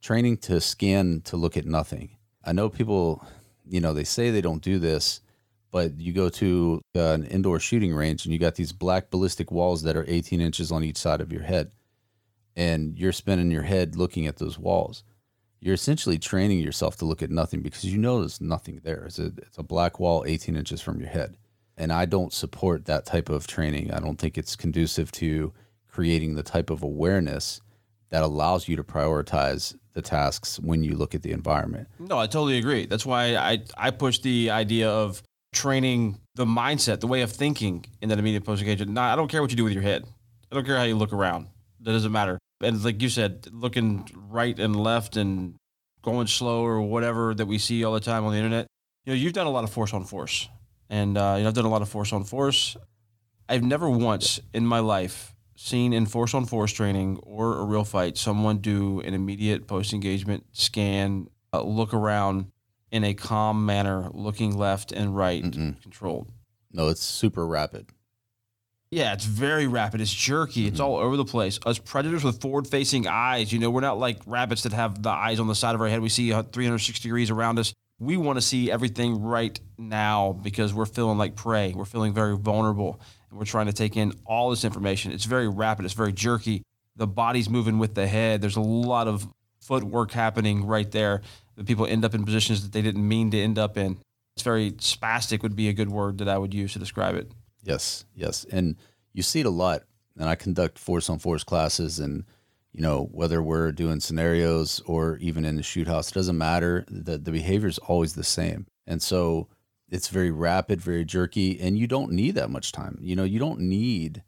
training 0.00 0.38
to 0.38 0.60
scan 0.60 1.20
to 1.26 1.36
look 1.36 1.56
at 1.56 1.66
nothing. 1.66 2.16
I 2.44 2.50
know 2.52 2.68
people, 2.68 3.24
you 3.64 3.80
know, 3.80 3.94
they 3.94 4.02
say 4.02 4.30
they 4.30 4.40
don't 4.40 4.60
do 4.60 4.80
this, 4.80 5.20
but 5.70 6.00
you 6.00 6.12
go 6.12 6.28
to 6.30 6.82
uh, 6.96 7.12
an 7.12 7.24
indoor 7.26 7.60
shooting 7.60 7.94
range 7.94 8.24
and 8.24 8.32
you 8.32 8.40
got 8.40 8.56
these 8.56 8.72
black 8.72 9.08
ballistic 9.08 9.52
walls 9.52 9.82
that 9.84 9.96
are 9.96 10.04
18 10.08 10.40
inches 10.40 10.72
on 10.72 10.82
each 10.82 10.96
side 10.96 11.20
of 11.20 11.32
your 11.32 11.42
head. 11.42 11.70
And 12.56 12.98
you're 12.98 13.12
spinning 13.12 13.52
your 13.52 13.62
head 13.62 13.94
looking 13.94 14.26
at 14.26 14.38
those 14.38 14.58
walls. 14.58 15.04
You're 15.64 15.74
essentially 15.74 16.18
training 16.18 16.58
yourself 16.58 16.96
to 16.96 17.04
look 17.04 17.22
at 17.22 17.30
nothing 17.30 17.62
because 17.62 17.84
you 17.84 17.96
know 17.96 18.18
there's 18.18 18.40
nothing 18.40 18.80
there. 18.82 19.04
It's 19.04 19.20
a, 19.20 19.26
it's 19.26 19.58
a 19.58 19.62
black 19.62 20.00
wall 20.00 20.24
18 20.26 20.56
inches 20.56 20.80
from 20.80 20.98
your 20.98 21.08
head. 21.08 21.36
And 21.76 21.92
I 21.92 22.04
don't 22.04 22.32
support 22.32 22.86
that 22.86 23.06
type 23.06 23.28
of 23.28 23.46
training. 23.46 23.92
I 23.92 24.00
don't 24.00 24.18
think 24.18 24.36
it's 24.36 24.56
conducive 24.56 25.12
to 25.12 25.52
creating 25.88 26.34
the 26.34 26.42
type 26.42 26.68
of 26.68 26.82
awareness 26.82 27.60
that 28.10 28.24
allows 28.24 28.66
you 28.66 28.74
to 28.74 28.82
prioritize 28.82 29.76
the 29.92 30.02
tasks 30.02 30.58
when 30.58 30.82
you 30.82 30.96
look 30.96 31.14
at 31.14 31.22
the 31.22 31.30
environment. 31.30 31.86
No, 32.00 32.18
I 32.18 32.26
totally 32.26 32.58
agree. 32.58 32.86
That's 32.86 33.06
why 33.06 33.36
I, 33.36 33.62
I 33.76 33.92
push 33.92 34.18
the 34.18 34.50
idea 34.50 34.90
of 34.90 35.22
training 35.52 36.18
the 36.34 36.44
mindset, 36.44 36.98
the 36.98 37.06
way 37.06 37.22
of 37.22 37.30
thinking 37.30 37.84
in 38.00 38.08
that 38.08 38.18
immediate 38.18 38.44
post 38.44 38.62
engagement. 38.62 38.98
I 38.98 39.14
don't 39.14 39.28
care 39.28 39.42
what 39.42 39.52
you 39.52 39.56
do 39.56 39.64
with 39.64 39.74
your 39.74 39.82
head. 39.82 40.04
I 40.50 40.56
don't 40.56 40.66
care 40.66 40.76
how 40.76 40.82
you 40.82 40.96
look 40.96 41.12
around. 41.12 41.46
That 41.80 41.92
doesn't 41.92 42.10
matter. 42.10 42.38
And 42.62 42.82
like 42.84 43.02
you 43.02 43.08
said, 43.08 43.48
looking 43.52 44.08
right 44.14 44.58
and 44.58 44.76
left 44.76 45.16
and 45.16 45.56
going 46.02 46.26
slow 46.26 46.64
or 46.64 46.80
whatever 46.82 47.34
that 47.34 47.46
we 47.46 47.58
see 47.58 47.84
all 47.84 47.92
the 47.92 48.00
time 48.00 48.24
on 48.24 48.32
the 48.32 48.38
internet. 48.38 48.66
You 49.04 49.12
know, 49.12 49.16
you've 49.16 49.32
done 49.32 49.46
a 49.46 49.50
lot 49.50 49.64
of 49.64 49.70
force 49.70 49.92
on 49.94 50.04
force, 50.04 50.48
and 50.88 51.16
uh, 51.16 51.34
you 51.36 51.42
know, 51.42 51.48
I've 51.48 51.54
done 51.54 51.64
a 51.64 51.70
lot 51.70 51.82
of 51.82 51.88
force 51.88 52.12
on 52.12 52.24
force. 52.24 52.76
I've 53.48 53.62
never 53.62 53.90
once 53.90 54.40
in 54.54 54.66
my 54.66 54.78
life 54.78 55.34
seen 55.56 55.92
in 55.92 56.06
force 56.06 56.34
on 56.34 56.44
force 56.46 56.72
training 56.72 57.18
or 57.22 57.58
a 57.58 57.64
real 57.64 57.84
fight 57.84 58.16
someone 58.16 58.58
do 58.58 59.00
an 59.00 59.14
immediate 59.14 59.66
post 59.66 59.92
engagement 59.92 60.44
scan, 60.52 61.28
uh, 61.52 61.62
look 61.62 61.92
around, 61.92 62.50
in 62.90 63.04
a 63.04 63.14
calm 63.14 63.64
manner, 63.66 64.08
looking 64.12 64.56
left 64.56 64.92
and 64.92 65.16
right, 65.16 65.42
Mm-mm. 65.42 65.80
controlled. 65.82 66.28
No, 66.72 66.88
it's 66.88 67.02
super 67.02 67.46
rapid. 67.46 67.88
Yeah, 68.92 69.14
it's 69.14 69.24
very 69.24 69.66
rapid. 69.66 70.02
It's 70.02 70.12
jerky. 70.12 70.66
It's 70.66 70.74
mm-hmm. 70.74 70.84
all 70.84 70.96
over 70.98 71.16
the 71.16 71.24
place. 71.24 71.58
Us 71.64 71.78
predators 71.78 72.22
with 72.22 72.42
forward-facing 72.42 73.06
eyes, 73.06 73.50
you 73.50 73.58
know, 73.58 73.70
we're 73.70 73.80
not 73.80 73.98
like 73.98 74.18
rabbits 74.26 74.64
that 74.64 74.74
have 74.74 75.02
the 75.02 75.08
eyes 75.08 75.40
on 75.40 75.48
the 75.48 75.54
side 75.54 75.74
of 75.74 75.80
our 75.80 75.88
head. 75.88 76.02
We 76.02 76.10
see 76.10 76.30
360 76.30 77.08
degrees 77.08 77.30
around 77.30 77.58
us. 77.58 77.72
We 77.98 78.18
want 78.18 78.36
to 78.36 78.42
see 78.42 78.70
everything 78.70 79.22
right 79.22 79.58
now 79.78 80.32
because 80.32 80.74
we're 80.74 80.84
feeling 80.84 81.16
like 81.16 81.36
prey. 81.36 81.72
We're 81.74 81.86
feeling 81.86 82.12
very 82.12 82.36
vulnerable, 82.36 83.00
and 83.30 83.38
we're 83.38 83.46
trying 83.46 83.64
to 83.64 83.72
take 83.72 83.96
in 83.96 84.12
all 84.26 84.50
this 84.50 84.62
information. 84.62 85.10
It's 85.10 85.24
very 85.24 85.48
rapid. 85.48 85.86
It's 85.86 85.94
very 85.94 86.12
jerky. 86.12 86.62
The 86.96 87.06
body's 87.06 87.48
moving 87.48 87.78
with 87.78 87.94
the 87.94 88.06
head. 88.06 88.42
There's 88.42 88.56
a 88.56 88.60
lot 88.60 89.08
of 89.08 89.26
footwork 89.62 90.10
happening 90.10 90.66
right 90.66 90.90
there 90.90 91.22
that 91.56 91.66
people 91.66 91.86
end 91.86 92.04
up 92.04 92.12
in 92.12 92.26
positions 92.26 92.62
that 92.62 92.72
they 92.72 92.82
didn't 92.82 93.08
mean 93.08 93.30
to 93.30 93.40
end 93.40 93.58
up 93.58 93.78
in. 93.78 93.96
It's 94.36 94.42
very 94.42 94.72
spastic 94.72 95.42
would 95.42 95.56
be 95.56 95.70
a 95.70 95.72
good 95.72 95.88
word 95.88 96.18
that 96.18 96.28
I 96.28 96.36
would 96.36 96.52
use 96.52 96.74
to 96.74 96.78
describe 96.78 97.14
it. 97.14 97.32
Yes, 97.62 98.04
yes. 98.14 98.44
And 98.50 98.76
you 99.12 99.22
see 99.22 99.40
it 99.40 99.46
a 99.46 99.50
lot. 99.50 99.82
And 100.18 100.28
I 100.28 100.34
conduct 100.34 100.78
force 100.78 101.08
on 101.08 101.18
force 101.18 101.44
classes 101.44 101.98
and 101.98 102.24
you 102.72 102.80
know, 102.80 103.08
whether 103.12 103.42
we're 103.42 103.70
doing 103.70 104.00
scenarios 104.00 104.80
or 104.86 105.18
even 105.18 105.44
in 105.44 105.56
the 105.56 105.62
shoot 105.62 105.86
house, 105.86 106.10
it 106.10 106.14
doesn't 106.14 106.38
matter. 106.38 106.84
The 106.88 107.18
the 107.18 107.30
behavior 107.30 107.68
is 107.68 107.78
always 107.78 108.14
the 108.14 108.24
same. 108.24 108.66
And 108.86 109.02
so 109.02 109.48
it's 109.90 110.08
very 110.08 110.30
rapid, 110.30 110.80
very 110.80 111.04
jerky, 111.04 111.60
and 111.60 111.78
you 111.78 111.86
don't 111.86 112.12
need 112.12 112.34
that 112.36 112.50
much 112.50 112.72
time. 112.72 112.98
You 113.00 113.14
know, 113.14 113.24
you 113.24 113.38
don't 113.38 113.60
need 113.60 114.22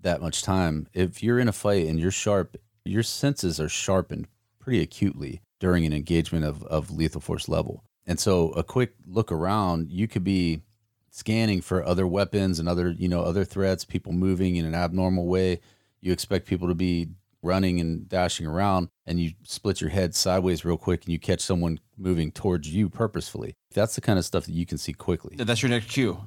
that 0.00 0.22
much 0.22 0.42
time. 0.42 0.88
If 0.94 1.22
you're 1.22 1.38
in 1.38 1.48
a 1.48 1.52
fight 1.52 1.86
and 1.86 2.00
you're 2.00 2.10
sharp, 2.10 2.56
your 2.84 3.02
senses 3.02 3.60
are 3.60 3.68
sharpened 3.68 4.26
pretty 4.58 4.80
acutely 4.80 5.42
during 5.60 5.84
an 5.84 5.92
engagement 5.92 6.44
of, 6.44 6.62
of 6.64 6.90
lethal 6.90 7.20
force 7.20 7.48
level. 7.48 7.84
And 8.06 8.18
so 8.18 8.50
a 8.52 8.64
quick 8.64 8.94
look 9.06 9.30
around, 9.30 9.92
you 9.92 10.08
could 10.08 10.24
be 10.24 10.62
scanning 11.12 11.60
for 11.60 11.84
other 11.84 12.06
weapons 12.06 12.58
and 12.58 12.68
other, 12.68 12.90
you 12.90 13.08
know, 13.08 13.22
other 13.22 13.44
threats, 13.44 13.84
people 13.84 14.12
moving 14.12 14.56
in 14.56 14.64
an 14.64 14.74
abnormal 14.74 15.26
way. 15.26 15.60
You 16.00 16.12
expect 16.12 16.46
people 16.46 16.66
to 16.66 16.74
be 16.74 17.10
running 17.42 17.80
and 17.80 18.08
dashing 18.08 18.46
around 18.46 18.88
and 19.06 19.20
you 19.20 19.32
split 19.44 19.80
your 19.80 19.90
head 19.90 20.14
sideways 20.14 20.64
real 20.64 20.76
quick 20.76 21.04
and 21.04 21.12
you 21.12 21.18
catch 21.18 21.40
someone 21.40 21.78
moving 21.96 22.32
towards 22.32 22.68
you 22.68 22.88
purposefully. 22.88 23.54
That's 23.74 23.94
the 23.94 24.00
kind 24.00 24.18
of 24.18 24.24
stuff 24.24 24.46
that 24.46 24.52
you 24.52 24.66
can 24.66 24.78
see 24.78 24.92
quickly. 24.92 25.36
That's 25.36 25.62
your 25.62 25.70
next 25.70 25.90
cue. 25.90 26.18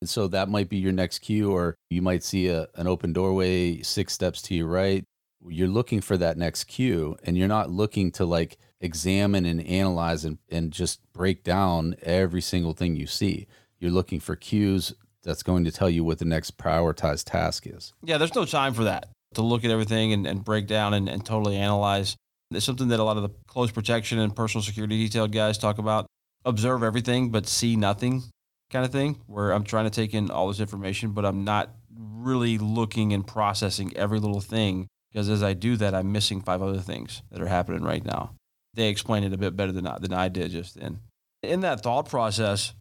And 0.00 0.10
so 0.10 0.28
that 0.28 0.50
might 0.50 0.68
be 0.68 0.76
your 0.76 0.92
next 0.92 1.20
cue, 1.20 1.50
or 1.50 1.76
you 1.88 2.02
might 2.02 2.22
see 2.22 2.48
a, 2.48 2.66
an 2.74 2.86
open 2.86 3.14
doorway 3.14 3.80
six 3.80 4.12
steps 4.12 4.42
to 4.42 4.54
your 4.54 4.66
right 4.66 5.04
you're 5.48 5.68
looking 5.68 6.00
for 6.00 6.16
that 6.16 6.36
next 6.36 6.64
cue 6.64 7.16
and 7.22 7.36
you're 7.36 7.48
not 7.48 7.70
looking 7.70 8.10
to 8.12 8.24
like 8.24 8.56
examine 8.80 9.44
and 9.44 9.64
analyze 9.66 10.24
and, 10.24 10.38
and 10.50 10.72
just 10.72 11.00
break 11.12 11.42
down 11.42 11.96
every 12.02 12.40
single 12.40 12.72
thing 12.72 12.96
you 12.96 13.06
see. 13.06 13.46
You're 13.84 13.92
looking 13.92 14.18
for 14.18 14.34
cues 14.34 14.94
that's 15.24 15.42
going 15.42 15.66
to 15.66 15.70
tell 15.70 15.90
you 15.90 16.04
what 16.04 16.18
the 16.18 16.24
next 16.24 16.56
prioritized 16.56 17.24
task 17.24 17.66
is. 17.66 17.92
Yeah, 18.02 18.16
there's 18.16 18.34
no 18.34 18.46
time 18.46 18.72
for 18.72 18.84
that 18.84 19.10
to 19.34 19.42
look 19.42 19.62
at 19.62 19.70
everything 19.70 20.14
and, 20.14 20.26
and 20.26 20.42
break 20.42 20.66
down 20.66 20.94
and, 20.94 21.06
and 21.06 21.22
totally 21.22 21.56
analyze. 21.56 22.16
It's 22.50 22.64
something 22.64 22.88
that 22.88 22.98
a 22.98 23.04
lot 23.04 23.18
of 23.18 23.24
the 23.24 23.28
close 23.46 23.70
protection 23.70 24.18
and 24.18 24.34
personal 24.34 24.62
security 24.62 24.96
detailed 25.04 25.32
guys 25.32 25.58
talk 25.58 25.76
about. 25.76 26.06
Observe 26.46 26.82
everything 26.82 27.30
but 27.30 27.46
see 27.46 27.76
nothing 27.76 28.22
kind 28.70 28.86
of 28.86 28.90
thing, 28.90 29.20
where 29.26 29.50
I'm 29.50 29.64
trying 29.64 29.84
to 29.84 29.90
take 29.90 30.14
in 30.14 30.30
all 30.30 30.48
this 30.48 30.60
information, 30.60 31.10
but 31.10 31.26
I'm 31.26 31.44
not 31.44 31.74
really 31.94 32.56
looking 32.56 33.12
and 33.12 33.26
processing 33.26 33.94
every 33.98 34.18
little 34.18 34.40
thing 34.40 34.86
because 35.12 35.28
as 35.28 35.42
I 35.42 35.52
do 35.52 35.76
that, 35.76 35.94
I'm 35.94 36.10
missing 36.10 36.40
five 36.40 36.62
other 36.62 36.80
things 36.80 37.20
that 37.30 37.42
are 37.42 37.48
happening 37.48 37.82
right 37.82 38.02
now. 38.02 38.30
They 38.72 38.88
explain 38.88 39.24
it 39.24 39.34
a 39.34 39.36
bit 39.36 39.58
better 39.58 39.72
than 39.72 39.86
I, 39.86 39.98
than 39.98 40.14
I 40.14 40.28
did 40.28 40.52
just 40.52 40.80
then. 40.80 41.00
In 41.42 41.60
that 41.60 41.82
thought 41.82 42.08
process, 42.08 42.72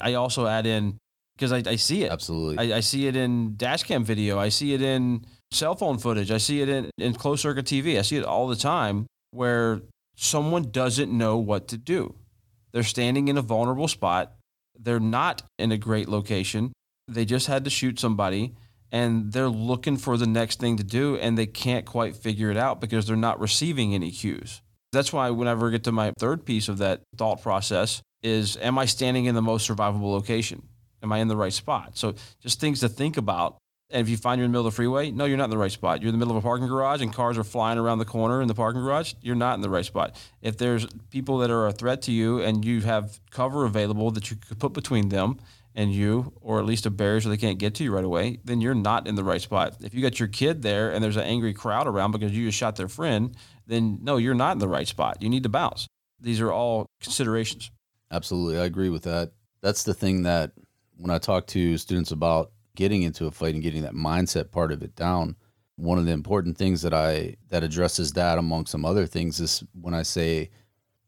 I 0.00 0.14
also 0.14 0.46
add 0.46 0.66
in 0.66 0.98
because 1.36 1.52
I, 1.52 1.62
I, 1.66 1.76
see 1.76 2.04
it. 2.04 2.12
Absolutely. 2.12 2.72
I, 2.72 2.76
I, 2.76 2.80
see 2.80 3.06
it 3.06 3.16
in 3.16 3.56
dash 3.56 3.82
cam 3.84 4.04
video. 4.04 4.38
I 4.38 4.50
see 4.50 4.74
it 4.74 4.82
in 4.82 5.24
cell 5.50 5.74
phone 5.74 5.98
footage. 5.98 6.30
I 6.30 6.36
see 6.36 6.60
it 6.60 6.68
in, 6.68 6.90
in 6.98 7.14
closed 7.14 7.40
circuit 7.40 7.64
TV. 7.64 7.98
I 7.98 8.02
see 8.02 8.18
it 8.18 8.24
all 8.24 8.46
the 8.46 8.56
time 8.56 9.06
where 9.30 9.80
someone 10.16 10.70
doesn't 10.70 11.10
know 11.10 11.38
what 11.38 11.68
to 11.68 11.78
do. 11.78 12.14
They're 12.72 12.82
standing 12.82 13.28
in 13.28 13.38
a 13.38 13.42
vulnerable 13.42 13.88
spot. 13.88 14.34
They're 14.78 15.00
not 15.00 15.42
in 15.58 15.72
a 15.72 15.78
great 15.78 16.08
location. 16.08 16.72
They 17.08 17.24
just 17.24 17.46
had 17.46 17.64
to 17.64 17.70
shoot 17.70 17.98
somebody 17.98 18.54
and 18.92 19.32
they're 19.32 19.48
looking 19.48 19.96
for 19.96 20.16
the 20.16 20.26
next 20.26 20.60
thing 20.60 20.76
to 20.76 20.84
do 20.84 21.16
and 21.16 21.38
they 21.38 21.46
can't 21.46 21.86
quite 21.86 22.16
figure 22.16 22.50
it 22.50 22.56
out 22.56 22.80
because 22.80 23.06
they're 23.06 23.16
not 23.16 23.40
receiving 23.40 23.94
any 23.94 24.10
cues. 24.10 24.62
That's 24.92 25.12
why 25.12 25.30
whenever 25.30 25.68
I 25.68 25.72
get 25.72 25.84
to 25.84 25.92
my 25.92 26.12
third 26.18 26.44
piece 26.44 26.68
of 26.68 26.78
that 26.78 27.02
thought 27.16 27.42
process 27.42 28.02
is 28.22 28.56
am 28.58 28.78
I 28.78 28.84
standing 28.84 29.26
in 29.26 29.34
the 29.34 29.42
most 29.42 29.68
survivable 29.68 30.12
location? 30.12 30.62
Am 31.02 31.12
I 31.12 31.18
in 31.18 31.28
the 31.28 31.36
right 31.36 31.52
spot? 31.52 31.96
So 31.96 32.14
just 32.40 32.60
things 32.60 32.80
to 32.80 32.88
think 32.88 33.16
about. 33.16 33.56
And 33.92 34.00
if 34.00 34.08
you 34.08 34.16
find 34.16 34.38
you're 34.38 34.44
in 34.44 34.52
the 34.52 34.58
middle 34.58 34.68
of 34.68 34.72
the 34.72 34.76
freeway, 34.76 35.10
no, 35.10 35.24
you're 35.24 35.36
not 35.36 35.44
in 35.44 35.50
the 35.50 35.58
right 35.58 35.72
spot. 35.72 36.00
You're 36.00 36.10
in 36.10 36.14
the 36.14 36.18
middle 36.18 36.36
of 36.36 36.44
a 36.44 36.46
parking 36.46 36.68
garage 36.68 37.02
and 37.02 37.12
cars 37.12 37.36
are 37.36 37.44
flying 37.44 37.76
around 37.76 37.98
the 37.98 38.04
corner 38.04 38.40
in 38.40 38.46
the 38.46 38.54
parking 38.54 38.82
garage, 38.82 39.14
you're 39.20 39.34
not 39.34 39.54
in 39.54 39.62
the 39.62 39.70
right 39.70 39.84
spot. 39.84 40.14
If 40.42 40.58
there's 40.58 40.86
people 41.10 41.38
that 41.38 41.50
are 41.50 41.66
a 41.66 41.72
threat 41.72 42.02
to 42.02 42.12
you 42.12 42.40
and 42.40 42.64
you 42.64 42.82
have 42.82 43.18
cover 43.30 43.64
available 43.64 44.12
that 44.12 44.30
you 44.30 44.36
could 44.36 44.60
put 44.60 44.74
between 44.74 45.08
them, 45.08 45.38
and 45.74 45.92
you, 45.92 46.32
or 46.40 46.58
at 46.58 46.66
least 46.66 46.86
a 46.86 46.90
barrier 46.90 47.20
so 47.20 47.28
they 47.28 47.36
can't 47.36 47.58
get 47.58 47.74
to 47.76 47.84
you 47.84 47.94
right 47.94 48.04
away, 48.04 48.38
then 48.44 48.60
you're 48.60 48.74
not 48.74 49.06
in 49.06 49.14
the 49.14 49.24
right 49.24 49.40
spot. 49.40 49.76
If 49.80 49.94
you 49.94 50.02
got 50.02 50.18
your 50.18 50.28
kid 50.28 50.62
there 50.62 50.90
and 50.90 51.02
there's 51.02 51.16
an 51.16 51.24
angry 51.24 51.54
crowd 51.54 51.86
around 51.86 52.12
because 52.12 52.32
you 52.32 52.46
just 52.46 52.58
shot 52.58 52.76
their 52.76 52.88
friend, 52.88 53.36
then 53.66 53.98
no, 54.02 54.16
you're 54.16 54.34
not 54.34 54.52
in 54.52 54.58
the 54.58 54.68
right 54.68 54.88
spot. 54.88 55.22
You 55.22 55.28
need 55.28 55.44
to 55.44 55.48
bounce. 55.48 55.86
These 56.20 56.40
are 56.40 56.52
all 56.52 56.86
considerations. 57.00 57.70
Absolutely. 58.10 58.58
I 58.58 58.64
agree 58.64 58.88
with 58.88 59.02
that. 59.04 59.32
That's 59.62 59.84
the 59.84 59.94
thing 59.94 60.22
that 60.22 60.52
when 60.96 61.10
I 61.10 61.18
talk 61.18 61.46
to 61.48 61.78
students 61.78 62.10
about 62.10 62.52
getting 62.76 63.02
into 63.02 63.26
a 63.26 63.30
fight 63.30 63.54
and 63.54 63.62
getting 63.62 63.82
that 63.82 63.94
mindset 63.94 64.50
part 64.50 64.72
of 64.72 64.82
it 64.82 64.94
down, 64.96 65.36
one 65.76 65.98
of 65.98 66.06
the 66.06 66.12
important 66.12 66.58
things 66.58 66.82
that 66.82 66.92
I 66.92 67.36
that 67.48 67.62
addresses 67.64 68.12
that 68.12 68.38
among 68.38 68.66
some 68.66 68.84
other 68.84 69.06
things 69.06 69.40
is 69.40 69.62
when 69.80 69.94
I 69.94 70.02
say 70.02 70.50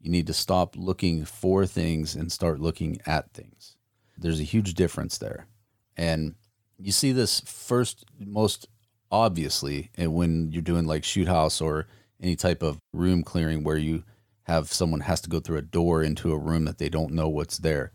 you 0.01 0.11
need 0.11 0.27
to 0.29 0.33
stop 0.35 0.77
looking 0.77 1.25
for 1.25 1.67
things 1.67 2.15
and 2.17 2.31
start 2.33 2.61
looking 2.61 2.99
at 3.07 3.33
things 3.33 3.77
there's 4.19 4.41
a 4.41 4.45
huge 4.45 4.75
difference 4.75 5.19
there. 5.19 5.47
And 5.97 6.35
you 6.79 6.93
see 6.93 7.13
this 7.13 7.41
first 7.41 8.05
most 8.19 8.69
obviously 9.11 9.91
and 9.97 10.15
when 10.15 10.51
you're 10.53 10.63
doing 10.63 10.87
like 10.87 11.05
shoot 11.05 11.29
house 11.29 11.61
or 11.61 11.87
any 12.23 12.37
type 12.37 12.63
of 12.63 12.79
room 12.93 13.23
clearing 13.23 13.65
where 13.65 13.77
you 13.77 14.05
have 14.45 14.73
someone 14.73 15.01
has 15.01 15.21
to 15.23 15.31
go 15.31 15.41
through 15.41 15.59
a 15.59 15.63
door 15.63 16.03
into 16.03 16.33
a 16.33 16.39
room 16.39 16.65
that 16.65 16.79
they 16.79 16.89
don't 16.89 17.13
know 17.13 17.29
what's 17.29 17.59
there. 17.59 17.93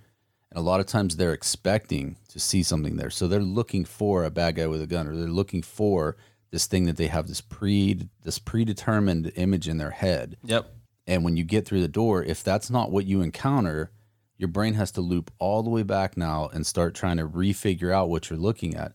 And 0.51 0.57
a 0.57 0.61
lot 0.61 0.79
of 0.79 0.85
times 0.85 1.15
they're 1.15 1.33
expecting 1.33 2.17
to 2.29 2.39
see 2.39 2.63
something 2.63 2.95
there. 2.95 3.09
So 3.09 3.27
they're 3.27 3.39
looking 3.41 3.85
for 3.85 4.23
a 4.23 4.31
bad 4.31 4.55
guy 4.55 4.67
with 4.67 4.81
a 4.81 4.87
gun 4.87 5.07
or 5.07 5.15
they're 5.15 5.27
looking 5.27 5.61
for 5.61 6.15
this 6.51 6.65
thing 6.65 6.85
that 6.85 6.95
they 6.95 7.07
have 7.07 7.27
this 7.27 7.41
pre 7.41 8.07
this 8.23 8.39
predetermined 8.39 9.31
image 9.35 9.67
in 9.67 9.77
their 9.77 9.91
head. 9.91 10.37
Yep. 10.43 10.73
And 11.05 11.23
when 11.23 11.37
you 11.37 11.43
get 11.43 11.65
through 11.65 11.81
the 11.81 11.87
door, 11.87 12.23
if 12.23 12.43
that's 12.43 12.69
not 12.69 12.91
what 12.91 13.05
you 13.05 13.21
encounter, 13.21 13.91
your 14.37 14.49
brain 14.49 14.75
has 14.75 14.91
to 14.91 15.01
loop 15.01 15.31
all 15.39 15.63
the 15.63 15.69
way 15.69 15.83
back 15.83 16.15
now 16.15 16.49
and 16.53 16.65
start 16.65 16.93
trying 16.93 17.17
to 17.17 17.27
refigure 17.27 17.91
out 17.91 18.09
what 18.09 18.29
you're 18.29 18.39
looking 18.39 18.75
at. 18.75 18.93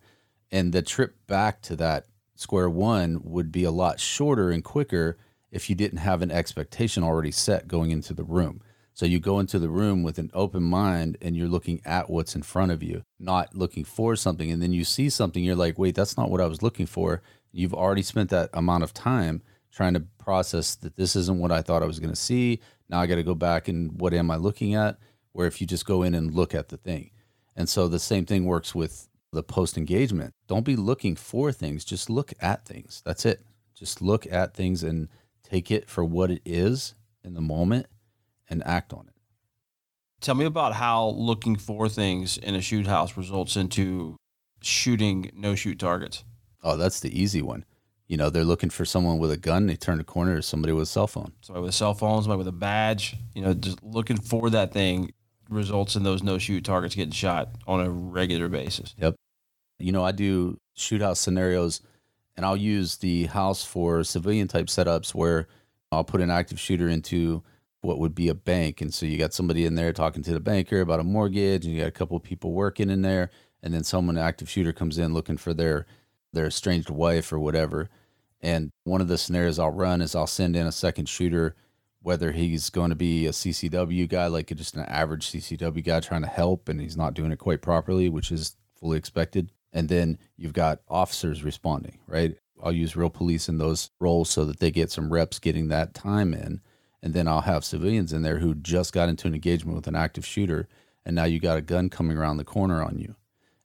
And 0.50 0.72
the 0.72 0.82
trip 0.82 1.16
back 1.26 1.62
to 1.62 1.76
that 1.76 2.06
square 2.34 2.70
one 2.70 3.20
would 3.24 3.50
be 3.50 3.64
a 3.64 3.70
lot 3.70 3.98
shorter 4.00 4.50
and 4.50 4.62
quicker 4.62 5.16
if 5.52 5.70
you 5.70 5.76
didn't 5.76 5.98
have 5.98 6.22
an 6.22 6.32
expectation 6.32 7.04
already 7.04 7.30
set 7.30 7.68
going 7.68 7.92
into 7.92 8.14
the 8.14 8.24
room. 8.24 8.60
So 8.94 9.06
you 9.06 9.20
go 9.20 9.38
into 9.38 9.58
the 9.58 9.68
room 9.68 10.02
with 10.02 10.18
an 10.18 10.30
open 10.34 10.62
mind 10.62 11.16
and 11.22 11.36
you're 11.36 11.48
looking 11.48 11.80
at 11.84 12.10
what's 12.10 12.34
in 12.34 12.42
front 12.42 12.72
of 12.72 12.82
you, 12.82 13.04
not 13.18 13.54
looking 13.54 13.84
for 13.84 14.16
something. 14.16 14.50
And 14.50 14.60
then 14.60 14.72
you 14.72 14.84
see 14.84 15.08
something, 15.08 15.44
you're 15.44 15.54
like, 15.54 15.78
wait, 15.78 15.94
that's 15.94 16.16
not 16.16 16.30
what 16.30 16.40
I 16.40 16.46
was 16.46 16.62
looking 16.62 16.86
for. 16.86 17.22
You've 17.52 17.74
already 17.74 18.02
spent 18.02 18.30
that 18.30 18.50
amount 18.52 18.82
of 18.82 18.92
time 18.92 19.42
trying 19.70 19.94
to 19.94 20.00
process 20.18 20.74
that 20.76 20.96
this 20.96 21.16
isn't 21.16 21.38
what 21.38 21.52
I 21.52 21.62
thought 21.62 21.82
I 21.82 21.86
was 21.86 22.00
going 22.00 22.12
to 22.12 22.16
see. 22.16 22.60
Now 22.88 23.00
I 23.00 23.06
got 23.06 23.14
to 23.14 23.22
go 23.22 23.34
back 23.34 23.68
and 23.68 23.98
what 24.00 24.12
am 24.12 24.30
I 24.30 24.36
looking 24.36 24.74
at? 24.74 24.98
Where 25.32 25.46
if 25.46 25.60
you 25.60 25.66
just 25.66 25.86
go 25.86 26.02
in 26.02 26.14
and 26.14 26.34
look 26.34 26.54
at 26.54 26.68
the 26.68 26.76
thing. 26.76 27.10
And 27.56 27.68
so 27.68 27.88
the 27.88 27.98
same 27.98 28.26
thing 28.26 28.44
works 28.44 28.74
with 28.74 29.08
the 29.32 29.42
post 29.42 29.78
engagement. 29.78 30.34
Don't 30.46 30.64
be 30.64 30.76
looking 30.76 31.16
for 31.16 31.52
things, 31.52 31.84
just 31.84 32.10
look 32.10 32.34
at 32.40 32.66
things. 32.66 33.02
That's 33.04 33.24
it. 33.24 33.44
Just 33.74 34.02
look 34.02 34.30
at 34.30 34.54
things 34.54 34.82
and 34.82 35.08
take 35.52 35.70
it 35.70 35.88
for 35.88 36.02
what 36.02 36.30
it 36.30 36.40
is 36.44 36.94
in 37.22 37.34
the 37.34 37.40
moment 37.40 37.86
and 38.48 38.62
act 38.64 38.92
on 38.92 39.06
it. 39.06 39.14
Tell 40.20 40.34
me 40.34 40.44
about 40.44 40.72
how 40.74 41.08
looking 41.08 41.56
for 41.56 41.88
things 41.88 42.38
in 42.38 42.54
a 42.54 42.60
shoot 42.60 42.86
house 42.86 43.16
results 43.16 43.56
into 43.56 44.16
shooting 44.62 45.30
no 45.34 45.54
shoot 45.54 45.78
targets. 45.78 46.24
Oh, 46.62 46.76
that's 46.76 47.00
the 47.00 47.20
easy 47.20 47.42
one. 47.42 47.64
You 48.06 48.16
know, 48.16 48.30
they're 48.30 48.44
looking 48.44 48.70
for 48.70 48.84
someone 48.84 49.18
with 49.18 49.30
a 49.30 49.36
gun. 49.36 49.66
They 49.66 49.76
turn 49.76 49.98
a 50.00 50.04
corner, 50.04 50.36
or 50.36 50.42
somebody 50.42 50.72
with 50.72 50.84
a 50.84 50.86
cell 50.86 51.06
phone. 51.06 51.32
Somebody 51.40 51.62
with 51.62 51.70
a 51.70 51.76
cell 51.76 51.94
phone, 51.94 52.22
somebody 52.22 52.38
with 52.38 52.48
a 52.48 52.52
badge. 52.52 53.16
You 53.34 53.42
know, 53.42 53.54
just 53.54 53.82
looking 53.82 54.18
for 54.18 54.48
that 54.50 54.72
thing 54.72 55.12
results 55.48 55.96
in 55.96 56.02
those 56.02 56.22
no 56.22 56.38
shoot 56.38 56.64
targets 56.64 56.94
getting 56.94 57.12
shot 57.12 57.50
on 57.66 57.80
a 57.80 57.90
regular 57.90 58.48
basis. 58.48 58.94
Yep. 58.98 59.16
You 59.78 59.92
know, 59.92 60.04
I 60.04 60.12
do 60.12 60.58
shoot 60.74 61.02
house 61.02 61.20
scenarios, 61.20 61.80
and 62.36 62.46
I'll 62.46 62.56
use 62.56 62.96
the 62.96 63.26
house 63.26 63.64
for 63.64 64.04
civilian 64.04 64.48
type 64.48 64.66
setups 64.66 65.14
where 65.14 65.48
I'll 65.90 66.04
put 66.04 66.20
an 66.20 66.30
active 66.30 66.58
shooter 66.58 66.88
into 66.88 67.42
what 67.82 67.98
would 67.98 68.14
be 68.14 68.28
a 68.28 68.34
bank. 68.34 68.80
And 68.80 68.94
so 68.94 69.06
you 69.06 69.18
got 69.18 69.34
somebody 69.34 69.66
in 69.66 69.74
there 69.74 69.92
talking 69.92 70.22
to 70.22 70.32
the 70.32 70.40
banker 70.40 70.80
about 70.80 71.00
a 71.00 71.04
mortgage, 71.04 71.64
and 71.64 71.74
you 71.74 71.80
got 71.80 71.88
a 71.88 71.92
couple 71.92 72.16
of 72.16 72.22
people 72.22 72.52
working 72.52 72.90
in 72.90 73.02
there, 73.02 73.30
and 73.62 73.74
then 73.74 73.84
someone 73.84 74.16
active 74.16 74.48
shooter 74.48 74.72
comes 74.72 74.98
in 74.98 75.12
looking 75.14 75.36
for 75.36 75.52
their 75.52 75.86
their 76.32 76.46
estranged 76.46 76.88
wife 76.88 77.32
or 77.32 77.38
whatever. 77.38 77.90
And 78.40 78.70
one 78.84 79.00
of 79.00 79.08
the 79.08 79.18
scenarios 79.18 79.58
I'll 79.58 79.70
run 79.70 80.00
is 80.00 80.14
I'll 80.14 80.26
send 80.26 80.56
in 80.56 80.66
a 80.66 80.72
second 80.72 81.08
shooter, 81.08 81.54
whether 82.00 82.32
he's 82.32 82.70
going 82.70 82.88
to 82.88 82.96
be 82.96 83.26
a 83.26 83.30
CCW 83.30 84.08
guy, 84.08 84.26
like 84.26 84.46
just 84.56 84.74
an 84.74 84.86
average 84.86 85.30
CCW 85.30 85.84
guy 85.84 86.00
trying 86.00 86.22
to 86.22 86.28
help 86.28 86.68
and 86.68 86.80
he's 86.80 86.96
not 86.96 87.14
doing 87.14 87.32
it 87.32 87.38
quite 87.38 87.60
properly, 87.60 88.08
which 88.08 88.32
is 88.32 88.56
fully 88.74 88.96
expected. 88.96 89.52
And 89.72 89.88
then 89.88 90.18
you've 90.36 90.52
got 90.52 90.80
officers 90.88 91.42
responding, 91.42 91.98
right? 92.06 92.36
I'll 92.62 92.72
use 92.72 92.96
real 92.96 93.10
police 93.10 93.48
in 93.48 93.58
those 93.58 93.90
roles 94.00 94.30
so 94.30 94.44
that 94.44 94.60
they 94.60 94.70
get 94.70 94.90
some 94.90 95.12
reps 95.12 95.38
getting 95.38 95.68
that 95.68 95.94
time 95.94 96.34
in. 96.34 96.60
And 97.02 97.14
then 97.14 97.26
I'll 97.26 97.40
have 97.40 97.64
civilians 97.64 98.12
in 98.12 98.22
there 98.22 98.38
who 98.38 98.54
just 98.54 98.92
got 98.92 99.08
into 99.08 99.26
an 99.26 99.34
engagement 99.34 99.74
with 99.74 99.88
an 99.88 99.96
active 99.96 100.24
shooter. 100.24 100.68
And 101.04 101.16
now 101.16 101.24
you 101.24 101.40
got 101.40 101.58
a 101.58 101.62
gun 101.62 101.88
coming 101.88 102.16
around 102.16 102.36
the 102.36 102.44
corner 102.44 102.82
on 102.82 102.98
you 102.98 103.16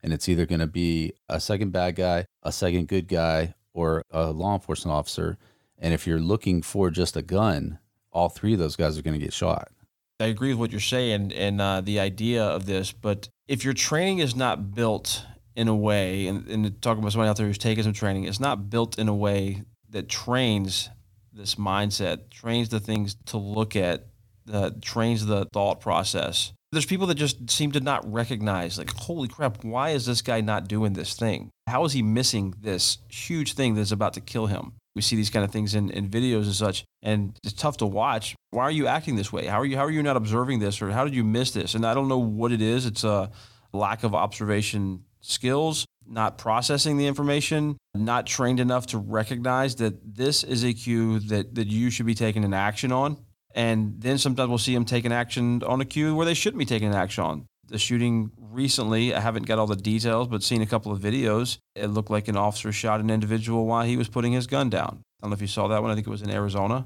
and 0.03 0.13
it's 0.13 0.29
either 0.29 0.45
going 0.45 0.59
to 0.59 0.67
be 0.67 1.13
a 1.27 1.39
second 1.39 1.71
bad 1.71 1.95
guy, 1.95 2.25
a 2.43 2.51
second 2.51 2.87
good 2.87 3.07
guy, 3.07 3.53
or 3.73 4.03
a 4.11 4.31
law 4.31 4.53
enforcement 4.53 4.95
officer. 4.95 5.37
And 5.77 5.93
if 5.93 6.07
you're 6.07 6.19
looking 6.19 6.61
for 6.61 6.89
just 6.89 7.17
a 7.17 7.21
gun, 7.21 7.79
all 8.11 8.29
three 8.29 8.53
of 8.53 8.59
those 8.59 8.75
guys 8.75 8.97
are 8.97 9.01
going 9.01 9.19
to 9.19 9.23
get 9.23 9.33
shot. 9.33 9.69
I 10.19 10.25
agree 10.25 10.49
with 10.49 10.59
what 10.59 10.71
you're 10.71 10.79
saying 10.79 11.31
and 11.33 11.61
uh, 11.61 11.81
the 11.81 11.99
idea 11.99 12.43
of 12.43 12.65
this, 12.65 12.91
but 12.91 13.29
if 13.47 13.63
your 13.63 13.73
training 13.73 14.19
is 14.19 14.35
not 14.35 14.73
built 14.73 15.25
in 15.57 15.67
a 15.67 15.75
way, 15.75 16.27
and, 16.27 16.47
and 16.47 16.81
talking 16.81 16.99
about 16.99 17.11
somebody 17.11 17.29
out 17.29 17.35
there 17.35 17.47
who's 17.47 17.57
taken 17.57 17.83
some 17.83 17.91
training, 17.91 18.23
it's 18.23 18.39
not 18.39 18.69
built 18.69 18.97
in 18.97 19.09
a 19.09 19.15
way 19.15 19.63
that 19.89 20.07
trains 20.07 20.89
this 21.33 21.55
mindset, 21.55 22.29
trains 22.29 22.69
the 22.69 22.79
things 22.79 23.17
to 23.25 23.37
look 23.37 23.75
at, 23.75 24.05
uh, 24.51 24.71
trains 24.81 25.25
the 25.25 25.45
thought 25.51 25.81
process 25.81 26.53
there's 26.71 26.85
people 26.85 27.07
that 27.07 27.15
just 27.15 27.49
seem 27.49 27.71
to 27.71 27.79
not 27.79 28.11
recognize, 28.11 28.77
like, 28.77 28.91
holy 28.91 29.27
crap, 29.27 29.63
why 29.63 29.91
is 29.91 30.05
this 30.05 30.21
guy 30.21 30.41
not 30.41 30.67
doing 30.67 30.93
this 30.93 31.13
thing? 31.13 31.49
How 31.65 31.85
is 31.85 31.93
he 31.93 32.01
missing 32.01 32.53
this 32.59 32.97
huge 33.07 33.53
thing 33.53 33.75
that's 33.75 33.91
about 33.91 34.13
to 34.13 34.21
kill 34.21 34.47
him? 34.47 34.73
We 34.93 35.01
see 35.01 35.15
these 35.15 35.29
kind 35.29 35.45
of 35.45 35.51
things 35.51 35.75
in, 35.75 35.89
in 35.91 36.09
videos 36.09 36.43
and 36.43 36.53
such, 36.53 36.83
and 37.01 37.37
it's 37.43 37.53
tough 37.53 37.77
to 37.77 37.85
watch. 37.85 38.35
Why 38.49 38.63
are 38.63 38.71
you 38.71 38.87
acting 38.87 39.15
this 39.15 39.31
way? 39.31 39.45
How 39.45 39.61
are 39.61 39.65
you 39.65 39.77
how 39.77 39.85
are 39.85 39.91
you 39.91 40.01
not 40.01 40.17
observing 40.17 40.59
this, 40.59 40.81
or 40.81 40.89
how 40.89 41.03
did 41.03 41.13
you 41.13 41.23
miss 41.23 41.51
this? 41.51 41.75
And 41.75 41.85
I 41.85 41.93
don't 41.93 42.07
know 42.07 42.17
what 42.17 42.51
it 42.51 42.61
is. 42.61 42.85
It's 42.85 43.03
a 43.03 43.29
lack 43.73 44.03
of 44.03 44.15
observation 44.15 45.03
skills, 45.27 45.85
not 46.05 46.37
processing 46.37 46.97
the 46.97 47.07
information, 47.07 47.77
not 47.93 48.25
trained 48.25 48.59
enough 48.59 48.87
to 48.87 48.97
recognize 48.97 49.75
that 49.75 50.15
this 50.15 50.43
is 50.43 50.63
a 50.63 50.73
cue 50.73 51.19
that 51.19 51.55
that 51.55 51.67
you 51.67 51.89
should 51.89 52.05
be 52.05 52.15
taking 52.15 52.43
an 52.43 52.53
action 52.53 52.91
on 52.91 53.17
and 53.57 53.95
then 53.99 54.19
sometimes 54.19 54.49
we'll 54.49 54.59
see 54.59 54.75
them 54.75 54.85
taking 54.85 55.11
action 55.11 55.63
on 55.63 55.81
a 55.81 55.85
cue 55.85 56.15
where 56.15 56.27
they 56.27 56.35
shouldn't 56.35 56.59
be 56.59 56.65
taking 56.65 56.89
an 56.89 56.93
action 56.93 57.23
on. 57.23 57.47
The 57.69 57.79
shooting 57.79 58.31
recently, 58.37 59.15
I 59.15 59.19
haven't 59.19 59.47
got 59.47 59.57
all 59.57 59.65
the 59.65 59.75
details, 59.75 60.27
but 60.27 60.43
seen 60.43 60.61
a 60.61 60.67
couple 60.67 60.91
of 60.91 60.99
videos. 60.99 61.57
It 61.75 61.87
looked 61.87 62.11
like 62.11 62.27
an 62.27 62.37
officer 62.37 62.71
shot 62.71 62.99
an 62.99 63.09
individual 63.09 63.65
while 63.65 63.83
he 63.83 63.97
was 63.97 64.09
putting 64.09 64.31
his 64.31 64.45
gun 64.45 64.69
down. 64.69 65.01
I 65.19 65.23
don't 65.23 65.31
know 65.31 65.33
if 65.33 65.41
you 65.41 65.47
saw 65.47 65.67
that 65.69 65.81
one. 65.81 65.89
I 65.89 65.95
think 65.95 66.05
it 66.05 66.11
was 66.11 66.21
in 66.21 66.29
Arizona. 66.29 66.85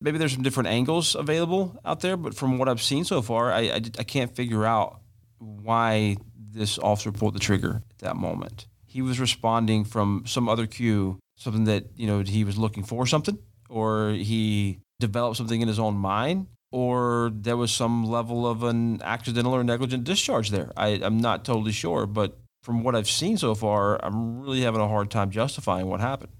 Maybe 0.00 0.16
there's 0.16 0.32
some 0.32 0.44
different 0.44 0.68
angles 0.68 1.16
available 1.16 1.76
out 1.84 2.00
there, 2.00 2.16
but 2.16 2.34
from 2.34 2.56
what 2.56 2.68
I've 2.68 2.82
seen 2.82 3.04
so 3.04 3.20
far, 3.20 3.50
I, 3.50 3.62
I, 3.62 3.80
I 3.98 4.04
can't 4.04 4.34
figure 4.34 4.64
out 4.64 5.00
why 5.38 6.18
this 6.56 6.78
officer 6.78 7.12
pulled 7.12 7.34
the 7.34 7.40
trigger 7.40 7.82
at 7.90 7.98
that 7.98 8.16
moment. 8.16 8.66
He 8.86 9.02
was 9.02 9.20
responding 9.20 9.84
from 9.84 10.24
some 10.26 10.48
other 10.48 10.66
cue, 10.66 11.18
something 11.36 11.64
that, 11.64 11.84
you 11.96 12.06
know, 12.06 12.20
he 12.20 12.44
was 12.44 12.56
looking 12.56 12.82
for 12.82 13.06
something, 13.06 13.38
or 13.68 14.10
he 14.10 14.78
developed 15.00 15.36
something 15.36 15.60
in 15.60 15.68
his 15.68 15.78
own 15.78 15.96
mind 15.96 16.46
or 16.72 17.30
there 17.32 17.56
was 17.56 17.70
some 17.70 18.04
level 18.04 18.46
of 18.46 18.62
an 18.62 19.00
accidental 19.02 19.54
or 19.54 19.64
negligent 19.64 20.04
discharge 20.04 20.50
there. 20.50 20.72
I, 20.76 20.88
am 20.88 21.18
not 21.18 21.44
totally 21.44 21.72
sure, 21.72 22.06
but 22.06 22.38
from 22.62 22.82
what 22.82 22.96
I've 22.96 23.08
seen 23.08 23.38
so 23.38 23.54
far, 23.54 24.04
I'm 24.04 24.40
really 24.40 24.62
having 24.62 24.80
a 24.80 24.88
hard 24.88 25.10
time 25.10 25.30
justifying 25.30 25.86
what 25.86 26.00
happened. 26.00 26.32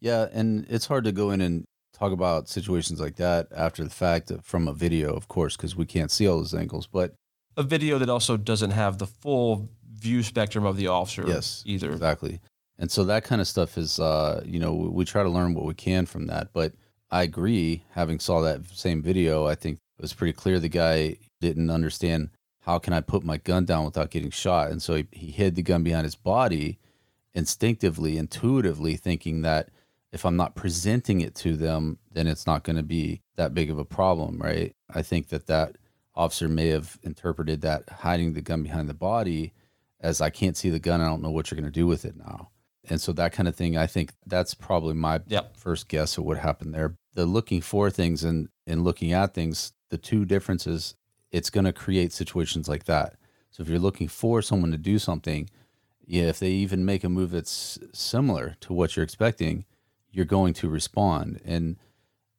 Yeah, 0.00 0.26
and 0.32 0.66
it's 0.68 0.86
hard 0.86 1.04
to 1.04 1.12
go 1.12 1.30
in 1.30 1.40
and 1.40 1.64
talk 1.92 2.12
about 2.12 2.48
situations 2.48 3.00
like 3.00 3.16
that 3.16 3.48
after 3.54 3.84
the 3.84 3.90
fact 3.90 4.32
from 4.42 4.68
a 4.68 4.72
video, 4.72 5.14
of 5.14 5.28
course, 5.28 5.56
because 5.56 5.76
we 5.76 5.86
can't 5.86 6.10
see 6.10 6.26
all 6.26 6.38
those 6.38 6.54
angles. 6.54 6.86
But 6.86 7.14
a 7.56 7.62
video 7.62 7.98
that 7.98 8.08
also 8.08 8.36
doesn't 8.36 8.70
have 8.70 8.98
the 8.98 9.06
full 9.06 9.68
view 9.92 10.22
spectrum 10.22 10.64
of 10.64 10.76
the 10.76 10.88
officer 10.88 11.24
yes, 11.26 11.62
either. 11.66 11.90
Exactly. 11.90 12.40
And 12.78 12.90
so 12.90 13.04
that 13.04 13.24
kind 13.24 13.40
of 13.40 13.48
stuff 13.48 13.78
is, 13.78 13.98
uh, 13.98 14.42
you 14.44 14.58
know, 14.58 14.74
we 14.74 15.04
try 15.04 15.22
to 15.22 15.28
learn 15.28 15.54
what 15.54 15.64
we 15.64 15.74
can 15.74 16.04
from 16.04 16.26
that. 16.26 16.48
But 16.52 16.74
I 17.10 17.22
agree. 17.22 17.84
Having 17.92 18.20
saw 18.20 18.40
that 18.42 18.66
same 18.66 19.02
video, 19.02 19.46
I 19.46 19.54
think 19.54 19.78
it 19.98 20.02
was 20.02 20.12
pretty 20.12 20.34
clear 20.34 20.58
the 20.58 20.68
guy 20.68 21.16
didn't 21.40 21.70
understand 21.70 22.30
how 22.60 22.78
can 22.78 22.92
I 22.92 23.00
put 23.00 23.24
my 23.24 23.36
gun 23.36 23.64
down 23.64 23.84
without 23.84 24.10
getting 24.10 24.30
shot, 24.30 24.72
and 24.72 24.82
so 24.82 24.96
he, 24.96 25.06
he 25.12 25.30
hid 25.30 25.54
the 25.54 25.62
gun 25.62 25.84
behind 25.84 26.04
his 26.04 26.16
body, 26.16 26.78
instinctively, 27.32 28.18
intuitively, 28.18 28.96
thinking 28.96 29.42
that 29.42 29.68
if 30.12 30.26
I'm 30.26 30.36
not 30.36 30.56
presenting 30.56 31.20
it 31.20 31.36
to 31.36 31.56
them, 31.56 31.98
then 32.10 32.26
it's 32.26 32.46
not 32.46 32.64
going 32.64 32.76
to 32.76 32.82
be 32.82 33.20
that 33.36 33.54
big 33.54 33.70
of 33.70 33.78
a 33.78 33.84
problem, 33.84 34.38
right? 34.42 34.74
I 34.92 35.02
think 35.02 35.28
that 35.28 35.46
that 35.46 35.76
officer 36.16 36.48
may 36.48 36.68
have 36.68 36.98
interpreted 37.02 37.60
that 37.60 37.88
hiding 37.88 38.32
the 38.32 38.40
gun 38.40 38.62
behind 38.62 38.88
the 38.88 38.94
body 38.94 39.52
as 40.00 40.20
I 40.20 40.30
can't 40.30 40.56
see 40.56 40.70
the 40.70 40.78
gun, 40.78 41.00
I 41.00 41.06
don't 41.06 41.22
know 41.22 41.30
what 41.30 41.50
you're 41.50 41.60
going 41.60 41.70
to 41.70 41.80
do 41.80 41.86
with 41.86 42.04
it 42.04 42.16
now. 42.16 42.50
And 42.88 43.00
so 43.00 43.12
that 43.12 43.32
kind 43.32 43.48
of 43.48 43.56
thing 43.56 43.76
i 43.76 43.86
think 43.86 44.12
that's 44.26 44.54
probably 44.54 44.94
my 44.94 45.20
yep. 45.26 45.56
first 45.56 45.88
guess 45.88 46.16
of 46.18 46.24
what 46.24 46.38
happened 46.38 46.74
there. 46.74 46.94
The 47.14 47.26
looking 47.26 47.60
for 47.60 47.90
things 47.90 48.22
and 48.22 48.48
and 48.66 48.84
looking 48.84 49.12
at 49.12 49.34
things 49.34 49.72
the 49.90 49.98
two 49.98 50.24
differences 50.24 50.94
it's 51.32 51.50
going 51.50 51.64
to 51.64 51.72
create 51.72 52.12
situations 52.12 52.68
like 52.68 52.84
that. 52.84 53.16
So 53.50 53.62
if 53.62 53.68
you're 53.68 53.78
looking 53.78 54.08
for 54.08 54.40
someone 54.40 54.70
to 54.70 54.78
do 54.78 54.98
something 54.98 55.50
yeah 56.04 56.24
if 56.24 56.38
they 56.38 56.50
even 56.50 56.84
make 56.84 57.02
a 57.02 57.08
move 57.08 57.32
that's 57.32 57.78
similar 57.92 58.56
to 58.60 58.72
what 58.72 58.94
you're 58.94 59.04
expecting 59.04 59.64
you're 60.12 60.24
going 60.24 60.54
to 60.54 60.68
respond. 60.68 61.40
And 61.44 61.76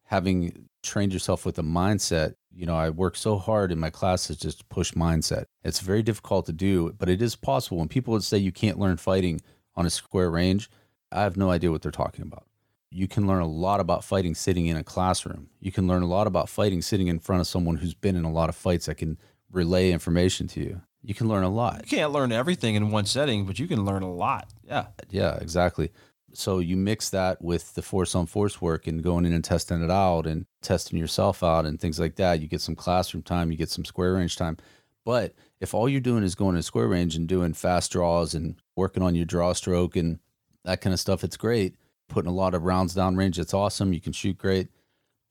having 0.05 0.69
trained 0.81 1.13
yourself 1.13 1.46
with 1.46 1.60
a 1.60 1.63
mindset 1.63 2.36
you 2.54 2.66
know 2.66 2.75
i 2.75 2.89
work 2.89 3.16
so 3.16 3.38
hard 3.38 3.72
in 3.72 3.80
my 3.80 3.89
classes 3.89 4.38
just 4.38 4.60
to 4.60 4.66
push 4.66 4.94
mindset 4.94 5.46
it's 5.63 5.80
very 5.80 6.01
difficult 6.01 6.46
to 6.46 6.54
do 6.54 6.94
but 6.98 7.10
it 7.10 7.22
is 7.22 7.36
possible 7.36 7.77
when 7.77 7.88
people 7.88 8.13
would 8.13 8.24
say 8.24 8.38
you 8.38 8.51
can't 8.51 8.80
learn 8.80 8.98
fighting 8.98 9.42
on 9.77 9.86
a 9.86 9.89
square 9.89 10.30
range, 10.30 10.70
I 11.12 11.22
have 11.22 11.38
no 11.38 11.51
idea 11.51 11.72
what 11.72 11.84
they're 11.84 11.92
talking 11.92 12.24
about. 12.24 12.46
You 12.89 13.08
can 13.08 13.27
learn 13.27 13.42
a 13.42 13.48
lot 13.48 13.80
about 13.80 14.04
fighting 14.04 14.34
sitting 14.34 14.66
in 14.66 14.75
a 14.75 14.84
classroom. 14.84 15.50
You 15.62 15.72
can 15.72 15.88
learn 15.88 16.01
a 16.01 16.08
lot 16.08 16.27
about 16.27 16.50
fighting 16.50 16.82
sitting 16.82 17.08
in 17.08 17.20
front 17.20 17.42
of 17.42 17.48
someone 17.48 17.77
who's 17.77 17.94
been 17.94 18.16
in 18.16 18.25
a 18.25 18.32
lot 18.32 18.50
of 18.50 18.56
fights 18.56 18.88
that 18.88 18.96
can 18.96 19.18
relay 19.51 19.92
information 19.92 20.48
to 20.50 20.62
you. 20.62 20.82
You 21.04 21.13
can 21.13 21.27
learn 21.27 21.44
a 21.44 21.50
lot. 21.50 21.82
You 21.89 21.98
can't 21.98 22.12
learn 22.12 22.32
everything 22.32 22.75
in 22.75 22.89
one 22.89 23.06
setting, 23.06 23.46
but 23.46 23.60
you 23.60 23.68
can 23.68 23.86
learn 23.86 24.04
a 24.04 24.12
lot. 24.12 24.50
Yeah. 24.66 24.88
Yeah, 25.10 25.36
exactly. 25.36 25.92
So 26.38 26.60
you 26.60 26.77
mix 26.77 27.10
that 27.10 27.41
with 27.41 27.74
the 27.74 27.82
force 27.82 28.13
on 28.13 28.27
force 28.27 28.62
work 28.62 28.86
and 28.86 29.03
going 29.03 29.25
in 29.25 29.34
and 29.34 29.44
testing 29.44 29.84
it 29.84 29.89
out 29.89 30.27
and 30.27 30.46
testing 30.62 31.00
yourself 31.00 31.41
out 31.41 31.65
and 31.65 31.79
things 31.79 32.00
like 32.00 32.15
that. 32.17 32.41
You 32.41 32.48
get 32.48 32.62
some 32.62 32.75
classroom 32.75 33.24
time, 33.24 33.51
you 33.51 33.58
get 33.58 33.72
some 33.72 33.84
square 33.84 34.13
range 34.13 34.36
time. 34.36 34.58
But 35.03 35.34
if 35.60 35.74
all 35.74 35.89
you're 35.89 36.00
doing 36.00 36.24
is 36.24 36.36
going 36.36 36.56
to 36.56 36.62
square 36.62 36.88
range 36.88 37.15
and 37.15 37.27
doing 37.27 37.53
fast 37.53 37.91
draws 37.91 38.36
and 38.36 38.53
working 38.75 39.01
on 39.01 39.15
your 39.15 39.25
draw 39.25 39.53
stroke 39.53 39.96
and 39.96 40.20
that 40.63 40.79
kind 40.79 40.94
of 40.94 41.00
stuff, 41.00 41.24
it's 41.24 41.38
great. 41.38 41.75
Putting 42.08 42.29
a 42.29 42.36
lot 42.36 42.53
of 42.53 42.62
rounds 42.62 42.94
down 42.94 43.15
range, 43.15 43.39
it's 43.39 43.56
awesome. 43.56 43.91
You 43.91 44.00
can 44.00 44.13
shoot 44.13 44.38
great. 44.38 44.67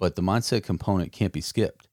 But 0.01 0.17
the 0.17 0.23
mindset 0.23 0.65
component 0.65 1.13
can't 1.13 1.33
be 1.33 1.41
skipped. 1.41 1.87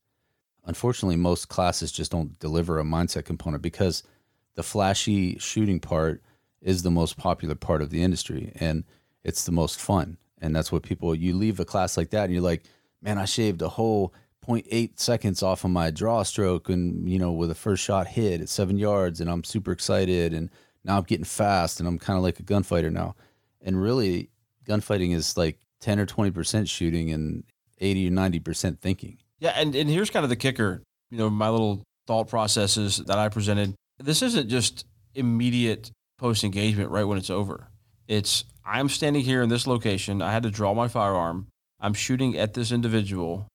Unfortunately, 0.65 1.17
most 1.17 1.49
classes 1.49 1.91
just 1.91 2.11
don't 2.11 2.39
deliver 2.39 2.79
a 2.79 2.83
mindset 2.83 3.25
component 3.25 3.61
because 3.61 4.01
the 4.55 4.63
flashy 4.63 5.37
shooting 5.37 5.79
part 5.79 6.23
is 6.63 6.81
the 6.81 6.89
most 6.89 7.15
popular 7.15 7.53
part 7.53 7.83
of 7.83 7.91
the 7.91 8.01
industry 8.01 8.51
and 8.55 8.83
it's 9.23 9.45
the 9.45 9.51
most 9.51 9.79
fun. 9.79 10.17
And 10.41 10.55
that's 10.55 10.71
what 10.71 10.83
people, 10.83 11.15
you 11.15 11.35
leave 11.35 11.59
a 11.59 11.65
class 11.65 11.97
like 11.97 12.09
that 12.11 12.25
and 12.25 12.33
you're 12.33 12.41
like, 12.41 12.63
man, 13.01 13.17
I 13.17 13.25
shaved 13.25 13.61
a 13.61 13.69
whole 13.69 14.13
0.8 14.45 14.99
seconds 14.99 15.41
off 15.41 15.63
of 15.63 15.71
my 15.71 15.89
draw 15.89 16.23
stroke 16.23 16.69
and, 16.69 17.09
you 17.09 17.17
know, 17.17 17.31
with 17.31 17.49
the 17.49 17.55
first 17.55 17.83
shot 17.83 18.07
hit 18.07 18.41
at 18.41 18.49
seven 18.49 18.77
yards 18.77 19.21
and 19.21 19.29
I'm 19.29 19.43
super 19.43 19.71
excited 19.71 20.33
and 20.33 20.49
now 20.83 20.97
I'm 20.97 21.03
getting 21.03 21.23
fast 21.23 21.79
and 21.79 21.87
I'm 21.87 21.97
kind 21.97 22.17
of 22.17 22.23
like 22.23 22.39
a 22.39 22.43
gunfighter 22.43 22.91
now. 22.91 23.15
And 23.61 23.81
really, 23.81 24.29
gunfighting 24.65 25.13
is 25.13 25.37
like 25.37 25.59
10 25.81 25.99
or 25.99 26.05
20% 26.05 26.69
shooting 26.69 27.11
and 27.11 27.43
80 27.79 28.07
or 28.07 28.11
90% 28.11 28.79
thinking. 28.79 29.17
Yeah, 29.39 29.53
and, 29.55 29.73
and 29.75 29.89
here's 29.89 30.09
kind 30.09 30.23
of 30.23 30.29
the 30.29 30.35
kicker. 30.35 30.83
You 31.09 31.17
know, 31.17 31.29
my 31.29 31.49
little 31.49 31.83
thought 32.07 32.27
processes 32.27 32.97
that 32.97 33.17
I 33.17 33.29
presented. 33.29 33.75
This 33.99 34.21
isn't 34.21 34.49
just 34.49 34.85
immediate 35.15 35.91
post 36.17 36.43
engagement 36.43 36.89
right 36.89 37.03
when 37.03 37.17
it's 37.17 37.29
over. 37.29 37.67
It's 38.07 38.45
I'm 38.65 38.89
standing 38.89 39.23
here 39.23 39.41
in 39.41 39.49
this 39.49 39.67
location. 39.67 40.21
I 40.21 40.31
had 40.31 40.43
to 40.43 40.51
draw 40.51 40.73
my 40.73 40.87
firearm. 40.87 41.47
I'm 41.79 41.93
shooting 41.93 42.37
at 42.37 42.53
this 42.53 42.71
individual. 42.71 43.47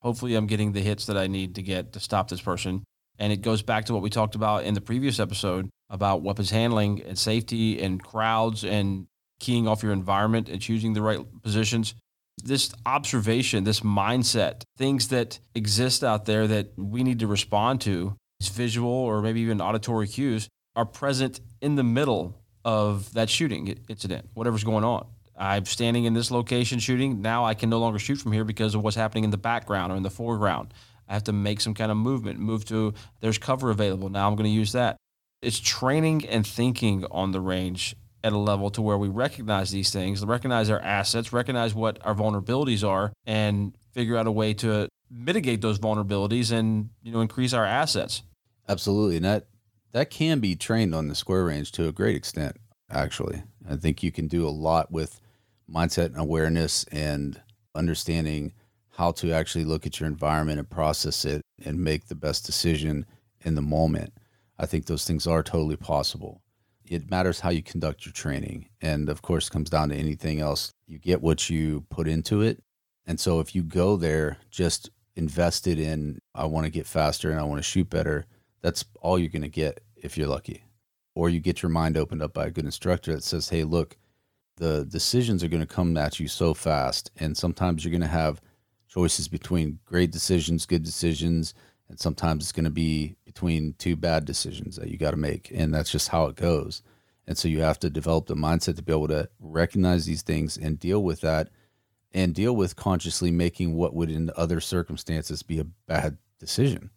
Hopefully, 0.00 0.34
I'm 0.34 0.46
getting 0.46 0.72
the 0.72 0.80
hits 0.80 1.06
that 1.06 1.16
I 1.16 1.26
need 1.26 1.54
to 1.56 1.62
get 1.62 1.92
to 1.92 2.00
stop 2.00 2.28
this 2.28 2.40
person. 2.40 2.84
And 3.18 3.32
it 3.32 3.42
goes 3.42 3.62
back 3.62 3.84
to 3.86 3.92
what 3.92 4.02
we 4.02 4.10
talked 4.10 4.34
about 4.34 4.64
in 4.64 4.74
the 4.74 4.80
previous 4.80 5.20
episode 5.20 5.68
about 5.90 6.22
weapons 6.22 6.50
handling 6.50 7.02
and 7.02 7.18
safety 7.18 7.80
and 7.80 8.02
crowds 8.02 8.64
and 8.64 9.06
keying 9.38 9.68
off 9.68 9.82
your 9.82 9.92
environment 9.92 10.48
and 10.48 10.60
choosing 10.60 10.94
the 10.94 11.02
right 11.02 11.20
positions 11.42 11.94
this 12.42 12.72
observation, 12.86 13.64
this 13.64 13.80
mindset, 13.80 14.62
things 14.76 15.08
that 15.08 15.38
exist 15.54 16.02
out 16.02 16.24
there 16.24 16.46
that 16.46 16.72
we 16.76 17.02
need 17.02 17.18
to 17.20 17.26
respond 17.26 17.80
to, 17.82 18.16
visual 18.42 18.90
or 18.90 19.22
maybe 19.22 19.40
even 19.40 19.60
auditory 19.60 20.08
cues, 20.08 20.48
are 20.74 20.84
present 20.84 21.40
in 21.60 21.76
the 21.76 21.84
middle 21.84 22.41
of 22.64 23.12
that 23.14 23.28
shooting 23.28 23.78
incident, 23.88 24.28
whatever's 24.34 24.64
going 24.64 24.84
on. 24.84 25.06
I'm 25.36 25.64
standing 25.64 26.04
in 26.04 26.14
this 26.14 26.30
location 26.30 26.78
shooting. 26.78 27.22
Now 27.22 27.44
I 27.44 27.54
can 27.54 27.70
no 27.70 27.78
longer 27.78 27.98
shoot 27.98 28.16
from 28.16 28.32
here 28.32 28.44
because 28.44 28.74
of 28.74 28.82
what's 28.82 28.96
happening 28.96 29.24
in 29.24 29.30
the 29.30 29.38
background 29.38 29.92
or 29.92 29.96
in 29.96 30.02
the 30.02 30.10
foreground. 30.10 30.72
I 31.08 31.14
have 31.14 31.24
to 31.24 31.32
make 31.32 31.60
some 31.60 31.74
kind 31.74 31.90
of 31.90 31.96
movement, 31.96 32.38
move 32.38 32.64
to 32.66 32.94
there's 33.20 33.38
cover 33.38 33.70
available. 33.70 34.08
Now 34.08 34.28
I'm 34.28 34.36
going 34.36 34.48
to 34.48 34.54
use 34.54 34.72
that. 34.72 34.96
It's 35.40 35.58
training 35.58 36.26
and 36.26 36.46
thinking 36.46 37.04
on 37.10 37.32
the 37.32 37.40
range 37.40 37.96
at 38.24 38.32
a 38.32 38.38
level 38.38 38.70
to 38.70 38.82
where 38.82 38.96
we 38.96 39.08
recognize 39.08 39.70
these 39.70 39.90
things, 39.90 40.24
recognize 40.24 40.70
our 40.70 40.78
assets, 40.78 41.32
recognize 41.32 41.74
what 41.74 41.98
our 42.06 42.14
vulnerabilities 42.14 42.86
are, 42.86 43.12
and 43.26 43.76
figure 43.92 44.16
out 44.16 44.26
a 44.26 44.30
way 44.30 44.54
to 44.54 44.88
mitigate 45.10 45.60
those 45.60 45.78
vulnerabilities 45.78 46.52
and 46.52 46.90
you 47.02 47.12
know 47.12 47.20
increase 47.20 47.52
our 47.52 47.64
assets. 47.64 48.22
Absolutely, 48.68 49.16
and 49.16 49.24
that 49.24 49.46
that 49.92 50.10
can 50.10 50.40
be 50.40 50.56
trained 50.56 50.94
on 50.94 51.08
the 51.08 51.14
square 51.14 51.44
range 51.44 51.72
to 51.72 51.88
a 51.88 51.92
great 51.92 52.16
extent. 52.16 52.56
Actually, 52.90 53.42
I 53.68 53.76
think 53.76 54.02
you 54.02 54.12
can 54.12 54.28
do 54.28 54.46
a 54.46 54.50
lot 54.50 54.90
with 54.90 55.20
mindset 55.70 56.06
and 56.06 56.18
awareness 56.18 56.84
and 56.84 57.40
understanding 57.74 58.52
how 58.90 59.12
to 59.12 59.32
actually 59.32 59.64
look 59.64 59.86
at 59.86 59.98
your 59.98 60.06
environment 60.06 60.58
and 60.58 60.68
process 60.68 61.24
it 61.24 61.40
and 61.64 61.82
make 61.82 62.06
the 62.06 62.14
best 62.14 62.44
decision 62.44 63.06
in 63.40 63.54
the 63.54 63.62
moment. 63.62 64.12
I 64.58 64.66
think 64.66 64.86
those 64.86 65.06
things 65.06 65.26
are 65.26 65.42
totally 65.42 65.76
possible 65.76 66.42
it 66.92 67.10
matters 67.10 67.40
how 67.40 67.50
you 67.50 67.62
conduct 67.62 68.04
your 68.04 68.12
training. 68.12 68.68
And 68.80 69.08
of 69.08 69.22
course, 69.22 69.48
comes 69.48 69.70
down 69.70 69.88
to 69.88 69.96
anything 69.96 70.40
else. 70.40 70.72
You 70.86 70.98
get 70.98 71.22
what 71.22 71.48
you 71.48 71.84
put 71.90 72.06
into 72.06 72.42
it. 72.42 72.62
And 73.06 73.18
so 73.18 73.40
if 73.40 73.54
you 73.54 73.62
go 73.62 73.96
there 73.96 74.38
just 74.50 74.90
invested 75.16 75.78
in, 75.78 76.18
I 76.34 76.44
want 76.44 76.66
to 76.66 76.70
get 76.70 76.86
faster 76.86 77.30
and 77.30 77.40
I 77.40 77.44
want 77.44 77.58
to 77.58 77.62
shoot 77.62 77.88
better, 77.88 78.26
that's 78.62 78.84
all 79.00 79.18
you're 79.18 79.28
going 79.28 79.42
to 79.42 79.48
get 79.48 79.82
if 79.96 80.16
you're 80.16 80.28
lucky. 80.28 80.64
Or 81.14 81.28
you 81.28 81.40
get 81.40 81.62
your 81.62 81.70
mind 81.70 81.96
opened 81.96 82.22
up 82.22 82.32
by 82.32 82.46
a 82.46 82.50
good 82.50 82.64
instructor 82.64 83.14
that 83.14 83.24
says, 83.24 83.50
hey, 83.50 83.64
look, 83.64 83.98
the 84.56 84.86
decisions 84.86 85.44
are 85.44 85.48
going 85.48 85.60
to 85.60 85.66
come 85.66 85.96
at 85.96 86.18
you 86.18 86.28
so 86.28 86.54
fast. 86.54 87.10
And 87.18 87.36
sometimes 87.36 87.84
you're 87.84 87.90
going 87.90 88.00
to 88.00 88.06
have 88.06 88.40
choices 88.88 89.28
between 89.28 89.78
great 89.84 90.10
decisions, 90.10 90.64
good 90.64 90.82
decisions, 90.82 91.54
and 91.88 91.98
sometimes 92.00 92.44
it's 92.44 92.52
going 92.52 92.64
to 92.64 92.70
be 92.70 93.16
between 93.26 93.74
two 93.78 93.96
bad 93.96 94.24
decisions 94.24 94.76
that 94.76 94.88
you 94.88 94.96
got 94.96 95.10
to 95.10 95.16
make. 95.16 95.50
And 95.54 95.74
that's 95.74 95.90
just 95.90 96.08
how 96.08 96.26
it 96.26 96.36
goes. 96.36 96.82
And 97.26 97.36
so 97.36 97.48
you 97.48 97.60
have 97.60 97.78
to 97.80 97.90
develop 97.90 98.26
the 98.26 98.34
mindset 98.34 98.76
to 98.76 98.82
be 98.82 98.92
able 98.92 99.08
to 99.08 99.28
recognize 99.40 100.06
these 100.06 100.22
things 100.22 100.56
and 100.56 100.78
deal 100.78 101.02
with 101.02 101.20
that 101.20 101.50
and 102.12 102.34
deal 102.34 102.54
with 102.54 102.76
consciously 102.76 103.30
making 103.30 103.74
what 103.74 103.94
would 103.94 104.10
in 104.10 104.30
other 104.36 104.60
circumstances 104.60 105.42
be 105.42 105.58
a 105.58 105.64
bad 105.64 106.18
decision. 106.38 106.90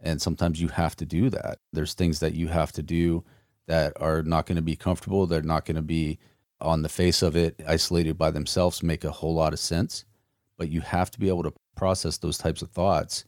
And 0.00 0.22
sometimes 0.22 0.60
you 0.60 0.68
have 0.68 0.94
to 0.96 1.06
do 1.06 1.28
that. 1.30 1.58
There's 1.72 1.94
things 1.94 2.20
that 2.20 2.34
you 2.34 2.48
have 2.48 2.72
to 2.72 2.82
do 2.82 3.24
that 3.66 3.92
are 4.00 4.22
not 4.22 4.46
going 4.46 4.56
to 4.56 4.62
be 4.62 4.76
comfortable. 4.76 5.26
They're 5.26 5.42
not 5.42 5.64
going 5.64 5.76
to 5.76 5.82
be 5.82 6.18
on 6.60 6.82
the 6.82 6.88
face 6.88 7.22
of 7.22 7.36
it, 7.36 7.60
isolated 7.66 8.18
by 8.18 8.30
themselves, 8.30 8.82
make 8.82 9.04
a 9.04 9.10
whole 9.10 9.34
lot 9.34 9.52
of 9.52 9.58
sense. 9.58 10.04
But 10.56 10.70
you 10.70 10.80
have 10.80 11.10
to 11.12 11.20
be 11.20 11.28
able 11.28 11.44
to 11.44 11.52
process 11.76 12.18
those 12.18 12.38
types 12.38 12.62
of 12.62 12.70
thoughts 12.70 13.24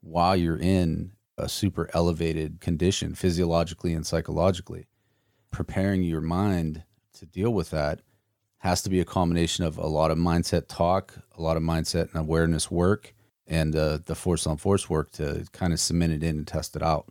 while 0.00 0.36
you're 0.36 0.58
in 0.58 1.12
a 1.38 1.48
super 1.48 1.88
elevated 1.94 2.60
condition 2.60 3.14
physiologically 3.14 3.94
and 3.94 4.06
psychologically. 4.06 4.86
Preparing 5.50 6.02
your 6.02 6.20
mind 6.20 6.82
to 7.14 7.26
deal 7.26 7.50
with 7.50 7.70
that 7.70 8.00
has 8.58 8.82
to 8.82 8.90
be 8.90 9.00
a 9.00 9.04
combination 9.04 9.64
of 9.64 9.78
a 9.78 9.86
lot 9.86 10.10
of 10.10 10.18
mindset 10.18 10.68
talk, 10.68 11.14
a 11.36 11.42
lot 11.42 11.56
of 11.56 11.62
mindset 11.62 12.10
and 12.10 12.20
awareness 12.20 12.70
work, 12.70 13.13
and 13.46 13.74
uh, 13.76 13.98
the 14.04 14.14
force 14.14 14.46
on 14.46 14.56
force 14.56 14.88
work 14.88 15.12
to 15.12 15.44
kind 15.52 15.72
of 15.72 15.80
cement 15.80 16.12
it 16.12 16.22
in 16.22 16.36
and 16.36 16.46
test 16.46 16.76
it 16.76 16.82
out. 16.82 17.06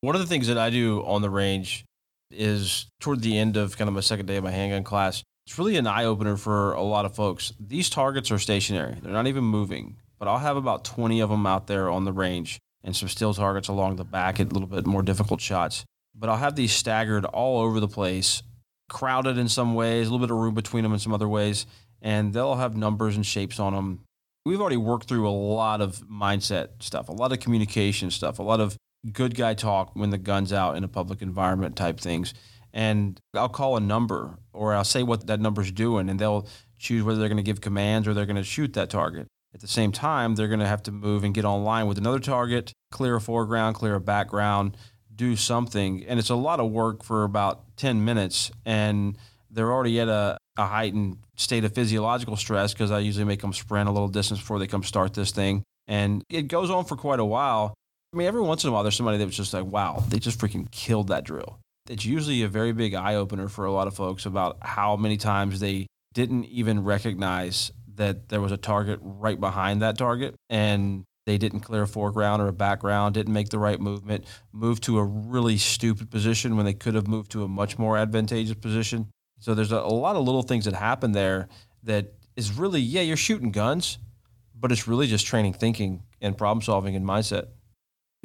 One 0.00 0.14
of 0.14 0.20
the 0.20 0.26
things 0.26 0.46
that 0.48 0.58
I 0.58 0.70
do 0.70 1.04
on 1.04 1.22
the 1.22 1.30
range 1.30 1.84
is 2.30 2.86
toward 3.00 3.22
the 3.22 3.38
end 3.38 3.56
of 3.56 3.76
kind 3.76 3.88
of 3.88 3.94
my 3.94 4.00
second 4.00 4.26
day 4.26 4.36
of 4.36 4.44
my 4.44 4.50
handgun 4.50 4.84
class. 4.84 5.22
It's 5.46 5.58
really 5.58 5.76
an 5.76 5.86
eye 5.86 6.04
opener 6.04 6.36
for 6.36 6.72
a 6.74 6.82
lot 6.82 7.06
of 7.06 7.14
folks. 7.14 7.54
These 7.58 7.88
targets 7.88 8.30
are 8.30 8.38
stationary, 8.38 8.96
they're 9.02 9.12
not 9.12 9.26
even 9.26 9.44
moving 9.44 9.96
but 10.18 10.28
I'll 10.28 10.38
have 10.38 10.56
about 10.56 10.84
20 10.84 11.20
of 11.20 11.30
them 11.30 11.46
out 11.46 11.66
there 11.66 11.88
on 11.88 12.04
the 12.04 12.12
range 12.12 12.58
and 12.82 12.94
some 12.94 13.08
still 13.08 13.34
targets 13.34 13.68
along 13.68 13.96
the 13.96 14.04
back 14.04 14.40
at 14.40 14.50
a 14.50 14.54
little 14.54 14.68
bit 14.68 14.86
more 14.86 15.02
difficult 15.02 15.40
shots. 15.40 15.84
But 16.14 16.28
I'll 16.28 16.36
have 16.36 16.56
these 16.56 16.72
staggered 16.72 17.24
all 17.24 17.60
over 17.60 17.80
the 17.80 17.88
place, 17.88 18.42
crowded 18.88 19.38
in 19.38 19.48
some 19.48 19.74
ways, 19.74 20.08
a 20.08 20.10
little 20.10 20.26
bit 20.26 20.32
of 20.32 20.38
room 20.38 20.54
between 20.54 20.82
them 20.82 20.92
in 20.92 20.98
some 20.98 21.14
other 21.14 21.28
ways, 21.28 21.66
and 22.02 22.32
they'll 22.32 22.56
have 22.56 22.76
numbers 22.76 23.14
and 23.14 23.24
shapes 23.24 23.60
on 23.60 23.74
them. 23.74 24.00
We've 24.48 24.62
already 24.62 24.78
worked 24.78 25.08
through 25.08 25.28
a 25.28 25.30
lot 25.30 25.82
of 25.82 25.98
mindset 26.08 26.82
stuff, 26.82 27.10
a 27.10 27.12
lot 27.12 27.32
of 27.32 27.40
communication 27.40 28.10
stuff, 28.10 28.38
a 28.38 28.42
lot 28.42 28.60
of 28.60 28.78
good 29.12 29.34
guy 29.34 29.52
talk 29.52 29.94
when 29.94 30.08
the 30.08 30.16
gun's 30.16 30.54
out 30.54 30.74
in 30.74 30.84
a 30.84 30.88
public 30.88 31.20
environment 31.20 31.76
type 31.76 32.00
things. 32.00 32.32
And 32.72 33.20
I'll 33.34 33.50
call 33.50 33.76
a 33.76 33.80
number 33.80 34.38
or 34.54 34.72
I'll 34.72 34.84
say 34.84 35.02
what 35.02 35.26
that 35.26 35.38
number's 35.38 35.70
doing, 35.70 36.08
and 36.08 36.18
they'll 36.18 36.48
choose 36.78 37.02
whether 37.02 37.18
they're 37.18 37.28
going 37.28 37.36
to 37.36 37.42
give 37.42 37.60
commands 37.60 38.08
or 38.08 38.14
they're 38.14 38.24
going 38.24 38.36
to 38.36 38.42
shoot 38.42 38.72
that 38.72 38.88
target. 38.88 39.26
At 39.52 39.60
the 39.60 39.68
same 39.68 39.92
time, 39.92 40.34
they're 40.34 40.48
going 40.48 40.60
to 40.60 40.66
have 40.66 40.82
to 40.84 40.92
move 40.92 41.24
and 41.24 41.34
get 41.34 41.44
online 41.44 41.86
with 41.86 41.98
another 41.98 42.18
target, 42.18 42.72
clear 42.90 43.16
a 43.16 43.20
foreground, 43.20 43.76
clear 43.76 43.96
a 43.96 44.00
background, 44.00 44.78
do 45.14 45.36
something. 45.36 46.06
And 46.06 46.18
it's 46.18 46.30
a 46.30 46.34
lot 46.34 46.58
of 46.58 46.70
work 46.70 47.04
for 47.04 47.24
about 47.24 47.76
10 47.76 48.02
minutes. 48.02 48.50
And 48.64 49.18
they're 49.50 49.72
already 49.72 50.00
at 50.00 50.08
a, 50.08 50.38
a 50.56 50.66
heightened 50.66 51.18
state 51.36 51.64
of 51.64 51.74
physiological 51.74 52.36
stress 52.36 52.72
because 52.72 52.90
I 52.90 52.98
usually 53.00 53.24
make 53.24 53.40
them 53.40 53.52
sprint 53.52 53.88
a 53.88 53.92
little 53.92 54.08
distance 54.08 54.40
before 54.40 54.58
they 54.58 54.66
come 54.66 54.82
start 54.82 55.14
this 55.14 55.30
thing. 55.30 55.62
And 55.86 56.22
it 56.28 56.48
goes 56.48 56.70
on 56.70 56.84
for 56.84 56.96
quite 56.96 57.20
a 57.20 57.24
while. 57.24 57.74
I 58.12 58.16
mean, 58.16 58.26
every 58.26 58.42
once 58.42 58.64
in 58.64 58.70
a 58.70 58.72
while, 58.72 58.82
there's 58.82 58.96
somebody 58.96 59.18
that 59.18 59.26
was 59.26 59.36
just 59.36 59.54
like, 59.54 59.64
wow, 59.64 60.04
they 60.08 60.18
just 60.18 60.38
freaking 60.38 60.70
killed 60.70 61.08
that 61.08 61.24
drill. 61.24 61.58
It's 61.88 62.04
usually 62.04 62.42
a 62.42 62.48
very 62.48 62.72
big 62.72 62.94
eye 62.94 63.14
opener 63.14 63.48
for 63.48 63.64
a 63.64 63.72
lot 63.72 63.86
of 63.86 63.94
folks 63.94 64.26
about 64.26 64.58
how 64.60 64.96
many 64.96 65.16
times 65.16 65.60
they 65.60 65.86
didn't 66.12 66.44
even 66.46 66.84
recognize 66.84 67.72
that 67.94 68.28
there 68.28 68.40
was 68.40 68.52
a 68.52 68.56
target 68.56 68.98
right 69.02 69.38
behind 69.38 69.82
that 69.82 69.98
target 69.98 70.34
and 70.48 71.04
they 71.26 71.36
didn't 71.36 71.60
clear 71.60 71.82
a 71.82 71.86
foreground 71.86 72.40
or 72.40 72.48
a 72.48 72.52
background, 72.52 73.14
didn't 73.14 73.34
make 73.34 73.50
the 73.50 73.58
right 73.58 73.78
movement, 73.78 74.24
moved 74.50 74.82
to 74.84 74.98
a 74.98 75.04
really 75.04 75.58
stupid 75.58 76.10
position 76.10 76.56
when 76.56 76.64
they 76.64 76.72
could 76.72 76.94
have 76.94 77.06
moved 77.06 77.30
to 77.32 77.44
a 77.44 77.48
much 77.48 77.78
more 77.78 77.98
advantageous 77.98 78.56
position. 78.56 79.08
So 79.38 79.54
there's 79.54 79.72
a, 79.72 79.76
a 79.76 79.92
lot 79.92 80.16
of 80.16 80.24
little 80.24 80.42
things 80.42 80.64
that 80.64 80.74
happen 80.74 81.12
there 81.12 81.48
that 81.84 82.12
is 82.36 82.52
really, 82.52 82.80
yeah, 82.80 83.02
you're 83.02 83.16
shooting 83.16 83.50
guns, 83.50 83.98
but 84.54 84.72
it's 84.72 84.88
really 84.88 85.06
just 85.06 85.26
training 85.26 85.52
thinking 85.52 86.02
and 86.20 86.36
problem 86.36 86.62
solving 86.62 86.96
and 86.96 87.04
mindset. 87.04 87.48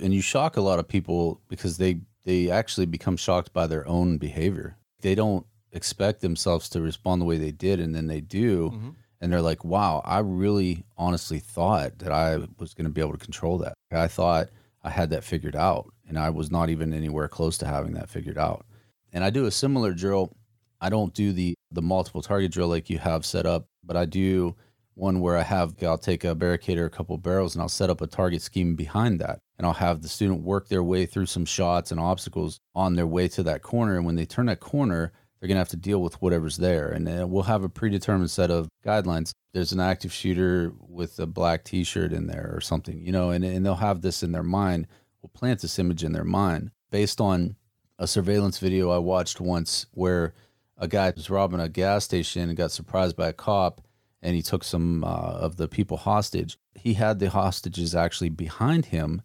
And 0.02 0.14
you 0.14 0.22
shock 0.22 0.58
a 0.58 0.62
lot 0.62 0.80
of 0.80 0.88
people 0.88 1.42
because 1.48 1.78
they 1.78 2.02
they 2.26 2.50
actually 2.50 2.86
become 2.86 3.18
shocked 3.18 3.54
by 3.54 3.68
their 3.68 3.88
own 3.88 4.18
behavior. 4.18 4.78
They 5.02 5.14
don't 5.14 5.46
expect 5.72 6.22
themselves 6.22 6.70
to 6.70 6.82
respond 6.82 7.22
the 7.22 7.26
way 7.26 7.38
they 7.38 7.52
did, 7.52 7.80
and 7.80 7.94
then 7.94 8.08
they 8.08 8.22
do. 8.22 8.70
Mm-hmm. 8.70 8.90
And 9.20 9.32
they're 9.32 9.42
like, 9.42 9.64
wow, 9.64 10.02
I 10.04 10.20
really 10.20 10.84
honestly 10.98 11.40
thought 11.40 12.00
that 12.00 12.12
I 12.12 12.40
was 12.60 12.74
going 12.74 12.86
to 12.86 12.92
be 12.92 13.02
able 13.02 13.14
to 13.14 13.18
control 13.18 13.58
that. 13.60 13.74
I 13.92 14.08
thought 14.08 14.50
I 14.84 14.90
had 14.90 15.12
that 15.12 15.24
figured 15.24 15.56
out, 15.56 15.94
and 16.08 16.20
I 16.20 16.30
was 16.30 16.52
not 16.52 16.70
even 16.70 16.94
anywhere 16.94 17.28
close 17.28 17.58
to 17.60 17.68
having 17.68 17.94
that 17.94 18.10
figured 18.10 18.38
out. 18.38 18.66
And 19.14 19.24
I 19.24 19.30
do 19.30 19.46
a 19.46 19.52
similar 19.52 19.94
drill. 19.94 20.36
I 20.84 20.90
don't 20.90 21.14
do 21.14 21.32
the 21.32 21.56
the 21.72 21.82
multiple 21.82 22.22
target 22.22 22.52
drill 22.52 22.68
like 22.68 22.90
you 22.90 23.00
have 23.00 23.26
set 23.26 23.46
up, 23.46 23.68
but 23.84 23.96
I 23.96 24.06
do 24.06 24.56
one 24.96 25.22
where 25.22 25.38
I 25.38 25.42
have 25.42 25.82
I'll 25.82 25.98
take 25.98 26.26
a 26.26 26.36
barricade 26.36 26.78
or 26.78 26.86
a 26.86 26.90
couple 26.90 27.18
barrels 27.18 27.56
and 27.56 27.62
I'll 27.62 27.70
set 27.70 27.90
up 27.90 28.02
a 28.02 28.08
target 28.08 28.42
scheme 28.42 28.76
behind 28.76 29.22
that. 29.22 29.40
And 29.58 29.66
I'll 29.66 29.74
have 29.74 30.02
the 30.02 30.10
student 30.10 30.42
work 30.42 30.68
their 30.68 30.84
way 30.84 31.06
through 31.06 31.28
some 31.28 31.46
shots 31.46 31.92
and 31.92 32.00
obstacles 32.00 32.60
on 32.76 32.96
their 32.96 33.08
way 33.08 33.30
to 33.30 33.44
that 33.44 33.62
corner. 33.62 33.96
And 33.96 34.06
when 34.06 34.16
they 34.16 34.26
turn 34.26 34.48
that 34.48 34.60
corner, 34.60 35.14
they're 35.40 35.48
going 35.48 35.56
to 35.56 35.62
have 35.62 35.70
to 35.70 35.78
deal 35.78 36.02
with 36.02 36.22
whatever's 36.22 36.58
there. 36.58 36.90
And 36.90 37.30
we'll 37.30 37.44
have 37.44 37.64
a 37.64 37.70
predetermined 37.70 38.32
set 38.32 38.52
of 38.52 38.68
guidelines. 38.86 39.32
There's 39.54 39.72
an 39.72 39.80
active 39.80 40.12
shooter 40.12 40.74
with 40.80 41.18
a 41.20 41.26
black 41.28 41.64
t 41.64 41.84
shirt 41.84 42.12
in 42.12 42.28
there 42.28 42.52
or 42.54 42.60
something, 42.60 43.06
you 43.06 43.12
know, 43.12 43.30
and, 43.30 43.46
and 43.46 43.66
they'll 43.66 43.76
have 43.76 44.02
this 44.02 44.22
in 44.22 44.34
their 44.34 44.44
mind. 44.44 44.88
We'll 45.22 45.32
plant 45.34 45.62
this 45.62 45.80
image 45.80 46.04
in 46.04 46.12
their 46.12 46.26
mind 46.26 46.72
based 46.92 47.22
on 47.22 47.56
a 48.00 48.08
surveillance 48.08 48.58
video 48.60 48.90
I 48.90 48.98
watched 48.98 49.40
once 49.40 49.86
where 49.92 50.34
a 50.78 50.88
guy 50.88 51.12
was 51.16 51.30
robbing 51.30 51.60
a 51.60 51.70
gas 51.70 52.04
station 52.06 52.50
and 52.50 52.58
got 52.58 52.72
surprised 52.72 53.16
by 53.16 53.30
a 53.30 53.34
cop 53.34 53.82
and 54.22 54.36
he 54.36 54.42
took 54.42 54.64
some 54.64 55.04
uh, 55.04 55.08
of 55.08 55.58
the 55.58 55.68
people 55.68 55.98
hostage. 55.98 56.58
He 56.76 56.94
had 56.94 57.20
the 57.20 57.30
hostages 57.30 57.94
actually 57.94 58.30
behind 58.30 58.86
him 58.86 59.22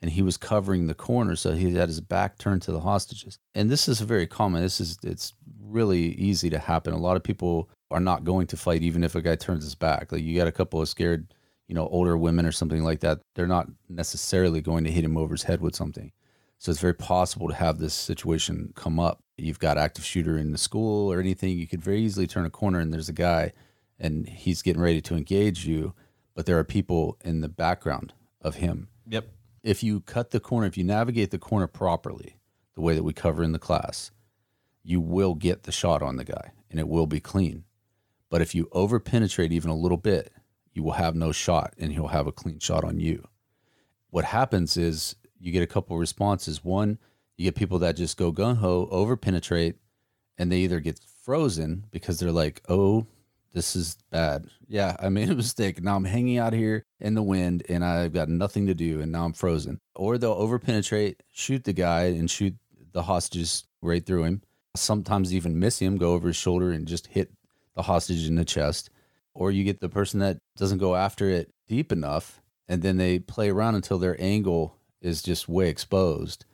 and 0.00 0.10
he 0.10 0.22
was 0.22 0.36
covering 0.36 0.86
the 0.86 0.94
corner 0.94 1.36
so 1.36 1.52
he 1.52 1.74
had 1.74 1.88
his 1.88 2.00
back 2.00 2.38
turned 2.38 2.62
to 2.62 2.72
the 2.72 2.80
hostages. 2.80 3.38
And 3.54 3.70
this 3.70 3.88
is 3.88 4.00
very 4.00 4.26
common. 4.26 4.62
This 4.62 4.80
is 4.80 4.98
it's 5.02 5.34
really 5.60 6.14
easy 6.14 6.50
to 6.50 6.58
happen. 6.58 6.92
A 6.92 6.98
lot 6.98 7.16
of 7.16 7.22
people 7.22 7.70
are 7.90 8.00
not 8.00 8.24
going 8.24 8.46
to 8.48 8.56
fight 8.56 8.82
even 8.82 9.04
if 9.04 9.14
a 9.14 9.22
guy 9.22 9.36
turns 9.36 9.64
his 9.64 9.74
back. 9.74 10.12
Like 10.12 10.22
you 10.22 10.36
got 10.36 10.48
a 10.48 10.52
couple 10.52 10.80
of 10.80 10.88
scared, 10.88 11.32
you 11.68 11.74
know, 11.74 11.88
older 11.88 12.16
women 12.16 12.46
or 12.46 12.52
something 12.52 12.82
like 12.82 13.00
that. 13.00 13.20
They're 13.34 13.46
not 13.46 13.68
necessarily 13.88 14.60
going 14.60 14.84
to 14.84 14.90
hit 14.90 15.04
him 15.04 15.16
over 15.16 15.34
his 15.34 15.44
head 15.44 15.60
with 15.60 15.74
something. 15.74 16.12
So 16.62 16.70
it's 16.70 16.80
very 16.80 16.94
possible 16.94 17.48
to 17.48 17.54
have 17.54 17.78
this 17.78 17.92
situation 17.92 18.72
come 18.76 19.00
up. 19.00 19.20
You've 19.36 19.58
got 19.58 19.78
active 19.78 20.04
shooter 20.04 20.38
in 20.38 20.52
the 20.52 20.58
school 20.58 21.12
or 21.12 21.18
anything. 21.18 21.58
You 21.58 21.66
could 21.66 21.82
very 21.82 22.00
easily 22.00 22.28
turn 22.28 22.46
a 22.46 22.50
corner 22.50 22.78
and 22.78 22.94
there's 22.94 23.08
a 23.08 23.12
guy 23.12 23.52
and 23.98 24.28
he's 24.28 24.62
getting 24.62 24.80
ready 24.80 25.00
to 25.00 25.16
engage 25.16 25.66
you, 25.66 25.92
but 26.36 26.46
there 26.46 26.56
are 26.60 26.62
people 26.62 27.18
in 27.24 27.40
the 27.40 27.48
background 27.48 28.12
of 28.40 28.54
him. 28.54 28.86
Yep. 29.08 29.26
If 29.64 29.82
you 29.82 30.02
cut 30.02 30.30
the 30.30 30.38
corner, 30.38 30.68
if 30.68 30.78
you 30.78 30.84
navigate 30.84 31.32
the 31.32 31.38
corner 31.38 31.66
properly, 31.66 32.36
the 32.76 32.80
way 32.80 32.94
that 32.94 33.02
we 33.02 33.12
cover 33.12 33.42
in 33.42 33.50
the 33.50 33.58
class, 33.58 34.12
you 34.84 35.00
will 35.00 35.34
get 35.34 35.64
the 35.64 35.72
shot 35.72 36.00
on 36.00 36.14
the 36.14 36.24
guy 36.24 36.52
and 36.70 36.78
it 36.78 36.86
will 36.86 37.08
be 37.08 37.18
clean. 37.18 37.64
But 38.30 38.40
if 38.40 38.54
you 38.54 38.68
over 38.70 39.00
penetrate 39.00 39.50
even 39.50 39.72
a 39.72 39.76
little 39.76 39.98
bit, 39.98 40.32
you 40.72 40.84
will 40.84 40.92
have 40.92 41.16
no 41.16 41.32
shot 41.32 41.74
and 41.76 41.92
he'll 41.92 42.06
have 42.06 42.28
a 42.28 42.32
clean 42.32 42.60
shot 42.60 42.84
on 42.84 43.00
you. 43.00 43.26
What 44.10 44.26
happens 44.26 44.76
is 44.76 45.16
you 45.42 45.50
get 45.50 45.62
a 45.62 45.66
couple 45.66 45.98
responses. 45.98 46.64
One, 46.64 46.98
you 47.36 47.44
get 47.44 47.56
people 47.56 47.80
that 47.80 47.96
just 47.96 48.16
go 48.16 48.30
gun 48.30 48.56
ho, 48.56 48.88
over 48.90 49.16
penetrate, 49.16 49.76
and 50.38 50.50
they 50.50 50.58
either 50.58 50.80
get 50.80 51.00
frozen 51.24 51.84
because 51.90 52.18
they're 52.18 52.30
like, 52.30 52.62
oh, 52.68 53.06
this 53.52 53.74
is 53.76 53.96
bad. 54.10 54.46
Yeah, 54.68 54.96
I 55.00 55.08
made 55.08 55.28
a 55.28 55.34
mistake. 55.36 55.82
Now 55.82 55.96
I'm 55.96 56.04
hanging 56.04 56.38
out 56.38 56.52
here 56.52 56.84
in 57.00 57.14
the 57.14 57.22
wind 57.22 57.64
and 57.68 57.84
I've 57.84 58.12
got 58.12 58.28
nothing 58.28 58.66
to 58.66 58.74
do 58.74 59.00
and 59.00 59.12
now 59.12 59.24
I'm 59.24 59.32
frozen. 59.32 59.80
Or 59.94 60.16
they'll 60.16 60.32
over 60.32 60.58
penetrate, 60.58 61.22
shoot 61.32 61.64
the 61.64 61.72
guy 61.72 62.04
and 62.04 62.30
shoot 62.30 62.54
the 62.92 63.02
hostages 63.02 63.64
right 63.82 64.04
through 64.04 64.24
him. 64.24 64.42
Sometimes 64.74 65.34
even 65.34 65.58
miss 65.58 65.80
him, 65.80 65.98
go 65.98 66.12
over 66.12 66.28
his 66.28 66.36
shoulder 66.36 66.70
and 66.70 66.86
just 66.86 67.08
hit 67.08 67.30
the 67.74 67.82
hostage 67.82 68.26
in 68.26 68.36
the 68.36 68.44
chest. 68.44 68.90
Or 69.34 69.50
you 69.50 69.64
get 69.64 69.80
the 69.80 69.88
person 69.88 70.20
that 70.20 70.38
doesn't 70.56 70.78
go 70.78 70.94
after 70.94 71.28
it 71.28 71.50
deep 71.68 71.92
enough 71.92 72.40
and 72.68 72.82
then 72.82 72.96
they 72.96 73.18
play 73.18 73.50
around 73.50 73.74
until 73.74 73.98
their 73.98 74.18
angle 74.20 74.78
is 75.02 75.22
just 75.22 75.48
way 75.48 75.68
exposed 75.68 76.46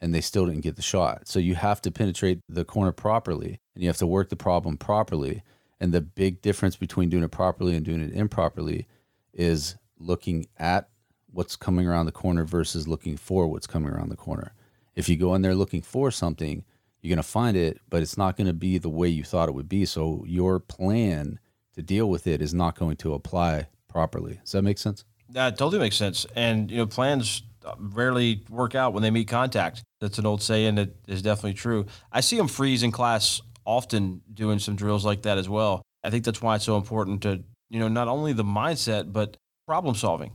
and 0.00 0.14
they 0.14 0.20
still 0.20 0.46
didn't 0.46 0.62
get 0.62 0.76
the 0.76 0.82
shot. 0.82 1.26
So 1.26 1.38
you 1.38 1.54
have 1.54 1.80
to 1.82 1.90
penetrate 1.90 2.40
the 2.48 2.64
corner 2.64 2.92
properly 2.92 3.60
and 3.74 3.82
you 3.82 3.88
have 3.88 3.98
to 3.98 4.06
work 4.06 4.30
the 4.30 4.36
problem 4.36 4.76
properly 4.76 5.42
and 5.80 5.92
the 5.92 6.00
big 6.00 6.40
difference 6.40 6.76
between 6.76 7.10
doing 7.10 7.24
it 7.24 7.30
properly 7.30 7.74
and 7.74 7.84
doing 7.84 8.00
it 8.00 8.14
improperly 8.14 8.86
is 9.32 9.76
looking 9.98 10.46
at 10.58 10.88
what's 11.30 11.56
coming 11.56 11.86
around 11.86 12.06
the 12.06 12.12
corner 12.12 12.44
versus 12.44 12.88
looking 12.88 13.16
for 13.16 13.46
what's 13.46 13.66
coming 13.66 13.92
around 13.92 14.08
the 14.08 14.16
corner. 14.16 14.52
If 14.94 15.08
you 15.08 15.16
go 15.16 15.34
in 15.34 15.42
there 15.42 15.54
looking 15.54 15.82
for 15.82 16.10
something, 16.10 16.64
you're 17.00 17.14
going 17.14 17.22
to 17.22 17.28
find 17.28 17.56
it, 17.56 17.80
but 17.90 18.02
it's 18.02 18.16
not 18.16 18.36
going 18.36 18.46
to 18.46 18.54
be 18.54 18.78
the 18.78 18.88
way 18.88 19.08
you 19.08 19.22
thought 19.22 19.48
it 19.48 19.54
would 19.54 19.68
be. 19.68 19.84
So 19.84 20.24
your 20.26 20.58
plan 20.58 21.38
to 21.74 21.82
deal 21.82 22.08
with 22.08 22.26
it 22.26 22.40
is 22.40 22.54
not 22.54 22.78
going 22.78 22.96
to 22.96 23.12
apply 23.12 23.68
properly. 23.88 24.40
Does 24.42 24.52
that 24.52 24.62
make 24.62 24.78
sense? 24.78 25.04
That 25.28 25.58
totally 25.58 25.78
makes 25.80 25.96
sense. 25.96 26.26
And 26.34 26.70
you 26.70 26.78
know, 26.78 26.86
plans 26.86 27.42
rarely 27.78 28.44
work 28.48 28.74
out 28.74 28.92
when 28.92 29.02
they 29.02 29.10
meet 29.10 29.28
contact. 29.28 29.82
That's 30.00 30.18
an 30.18 30.26
old 30.26 30.42
saying 30.42 30.76
that 30.76 30.96
is 31.08 31.22
definitely 31.22 31.54
true. 31.54 31.86
I 32.12 32.20
see 32.20 32.36
them 32.36 32.48
freeze 32.48 32.82
in 32.82 32.92
class 32.92 33.40
often 33.64 34.22
doing 34.32 34.58
some 34.58 34.76
drills 34.76 35.04
like 35.04 35.22
that 35.22 35.38
as 35.38 35.48
well. 35.48 35.82
I 36.04 36.10
think 36.10 36.24
that's 36.24 36.40
why 36.40 36.56
it's 36.56 36.64
so 36.64 36.76
important 36.76 37.22
to, 37.22 37.42
you 37.68 37.80
know, 37.80 37.88
not 37.88 38.08
only 38.08 38.32
the 38.32 38.44
mindset, 38.44 39.12
but 39.12 39.36
problem 39.66 39.94
solving. 39.94 40.32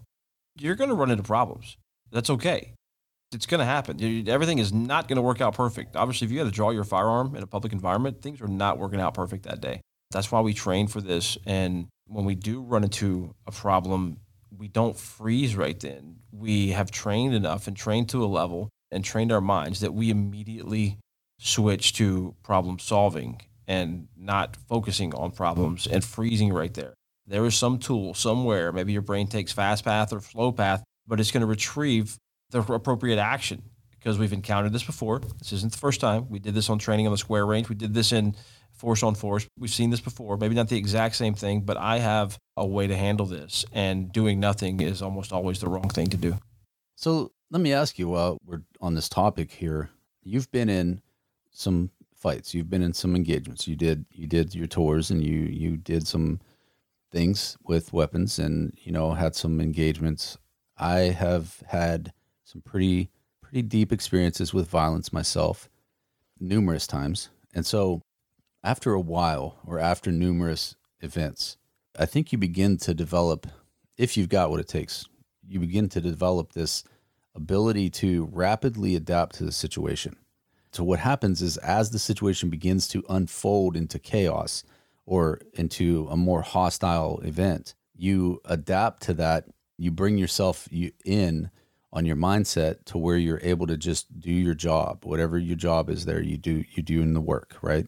You're 0.59 0.75
going 0.75 0.89
to 0.89 0.95
run 0.95 1.11
into 1.11 1.23
problems. 1.23 1.77
That's 2.11 2.29
okay. 2.29 2.73
It's 3.31 3.45
going 3.45 3.59
to 3.59 3.65
happen. 3.65 4.27
Everything 4.27 4.59
is 4.59 4.73
not 4.73 5.07
going 5.07 5.15
to 5.15 5.21
work 5.21 5.39
out 5.39 5.55
perfect. 5.55 5.95
Obviously, 5.95 6.25
if 6.25 6.31
you 6.31 6.39
got 6.39 6.43
to 6.43 6.51
draw 6.51 6.71
your 6.71 6.83
firearm 6.83 7.33
in 7.35 7.43
a 7.43 7.47
public 7.47 7.71
environment, 7.71 8.21
things 8.21 8.41
are 8.41 8.47
not 8.47 8.77
working 8.77 8.99
out 8.99 9.13
perfect 9.13 9.43
that 9.43 9.61
day. 9.61 9.79
That's 10.11 10.29
why 10.29 10.41
we 10.41 10.53
train 10.53 10.87
for 10.87 10.99
this. 10.99 11.37
And 11.45 11.87
when 12.07 12.25
we 12.25 12.35
do 12.35 12.61
run 12.61 12.83
into 12.83 13.33
a 13.47 13.51
problem, 13.53 14.17
we 14.55 14.67
don't 14.67 14.97
freeze 14.97 15.55
right 15.55 15.79
then. 15.79 16.17
We 16.31 16.69
have 16.69 16.91
trained 16.91 17.33
enough 17.33 17.67
and 17.67 17.75
trained 17.75 18.09
to 18.09 18.23
a 18.23 18.27
level 18.27 18.69
and 18.91 19.03
trained 19.03 19.31
our 19.31 19.41
minds 19.41 19.79
that 19.79 19.93
we 19.93 20.09
immediately 20.09 20.97
switch 21.39 21.93
to 21.93 22.35
problem 22.43 22.77
solving 22.79 23.41
and 23.67 24.07
not 24.17 24.57
focusing 24.67 25.13
on 25.15 25.31
problems 25.31 25.87
and 25.87 26.03
freezing 26.03 26.51
right 26.51 26.73
there. 26.73 26.93
There 27.25 27.45
is 27.45 27.55
some 27.55 27.79
tool 27.79 28.13
somewhere, 28.13 28.71
maybe 28.71 28.91
your 28.91 29.01
brain 29.01 29.27
takes 29.27 29.51
fast 29.51 29.85
path 29.85 30.11
or 30.11 30.19
slow 30.19 30.51
path, 30.51 30.83
but 31.07 31.19
it's 31.19 31.31
going 31.31 31.41
to 31.41 31.47
retrieve 31.47 32.17
the 32.49 32.59
appropriate 32.61 33.19
action 33.19 33.61
because 33.91 34.19
we've 34.19 34.33
encountered 34.33 34.73
this 34.73 34.83
before. 34.83 35.19
This 35.39 35.53
isn't 35.53 35.71
the 35.71 35.77
first 35.77 36.01
time. 36.01 36.27
We 36.29 36.39
did 36.39 36.53
this 36.53 36.69
on 36.69 36.79
training 36.79 37.07
on 37.07 37.11
the 37.11 37.17
square 37.17 37.45
range. 37.45 37.69
We 37.69 37.75
did 37.75 37.93
this 37.93 38.11
in 38.11 38.35
force 38.81 39.03
on 39.03 39.13
force. 39.13 39.47
We've 39.57 39.69
seen 39.69 39.91
this 39.91 40.01
before. 40.01 40.37
Maybe 40.37 40.55
not 40.55 40.67
the 40.67 40.77
exact 40.77 41.15
same 41.15 41.35
thing, 41.35 41.61
but 41.61 41.77
I 41.77 41.99
have 41.99 42.37
a 42.57 42.65
way 42.65 42.87
to 42.87 42.97
handle 42.97 43.27
this. 43.27 43.63
And 43.71 44.11
doing 44.11 44.39
nothing 44.39 44.81
is 44.81 45.03
almost 45.03 45.31
always 45.31 45.59
the 45.59 45.69
wrong 45.69 45.87
thing 45.87 46.07
to 46.07 46.17
do. 46.17 46.37
So 46.95 47.31
let 47.51 47.61
me 47.61 47.73
ask 47.73 47.99
you 47.99 48.09
while 48.09 48.39
we're 48.43 48.63
on 48.81 48.95
this 48.95 49.07
topic 49.07 49.51
here. 49.51 49.91
You've 50.23 50.51
been 50.51 50.67
in 50.67 51.01
some 51.51 51.91
fights. 52.15 52.55
You've 52.55 52.71
been 52.71 52.81
in 52.81 52.93
some 52.93 53.15
engagements. 53.15 53.67
You 53.67 53.75
did 53.75 54.05
you 54.11 54.25
did 54.25 54.55
your 54.55 54.67
tours 54.67 55.11
and 55.11 55.23
you 55.23 55.39
you 55.39 55.77
did 55.77 56.07
some 56.07 56.39
things 57.11 57.57
with 57.63 57.93
weapons 57.93 58.39
and 58.39 58.73
you 58.81 58.91
know 58.91 59.11
had 59.11 59.35
some 59.35 59.61
engagements. 59.61 60.37
I 60.77 60.99
have 61.23 61.61
had 61.67 62.13
some 62.45 62.61
pretty 62.61 63.09
pretty 63.43 63.61
deep 63.61 63.91
experiences 63.91 64.53
with 64.53 64.67
violence 64.67 65.13
myself 65.13 65.69
numerous 66.39 66.87
times. 66.87 67.29
And 67.53 67.65
so 67.65 68.01
after 68.63 68.93
a 68.93 69.01
while 69.01 69.59
or 69.65 69.79
after 69.79 70.11
numerous 70.11 70.75
events, 71.01 71.57
I 71.97 72.05
think 72.05 72.31
you 72.31 72.37
begin 72.37 72.77
to 72.77 72.93
develop 72.93 73.47
if 73.97 74.17
you've 74.17 74.29
got 74.29 74.49
what 74.49 74.59
it 74.59 74.67
takes. 74.67 75.07
You 75.47 75.59
begin 75.59 75.89
to 75.89 76.01
develop 76.01 76.53
this 76.53 76.83
ability 77.35 77.89
to 77.89 78.29
rapidly 78.31 78.95
adapt 78.95 79.35
to 79.35 79.43
the 79.43 79.51
situation 79.51 80.15
so 80.71 80.83
what 80.83 80.99
happens 80.99 81.41
is 81.41 81.57
as 81.57 81.91
the 81.91 81.99
situation 81.99 82.49
begins 82.49 82.87
to 82.89 83.03
unfold 83.09 83.75
into 83.75 83.99
chaos 83.99 84.63
or 85.05 85.41
into 85.53 86.07
a 86.09 86.15
more 86.15 86.41
hostile 86.41 87.19
event, 87.23 87.75
you 87.95 88.39
adapt 88.45 89.03
to 89.03 89.13
that. 89.15 89.45
You 89.77 89.91
bring 89.91 90.17
yourself 90.17 90.69
in 91.03 91.49
on 91.91 92.05
your 92.05 92.15
mindset 92.15 92.85
to 92.85 92.97
where 92.97 93.17
you're 93.17 93.41
able 93.43 93.67
to 93.67 93.75
just 93.75 94.19
do 94.19 94.31
your 94.31 94.53
job, 94.53 95.03
whatever 95.03 95.37
your 95.37 95.57
job 95.57 95.89
is 95.89 96.05
there, 96.05 96.21
you 96.21 96.37
do 96.37 96.63
you 96.73 96.81
do 96.83 97.01
in 97.01 97.13
the 97.13 97.21
work, 97.21 97.57
right? 97.61 97.87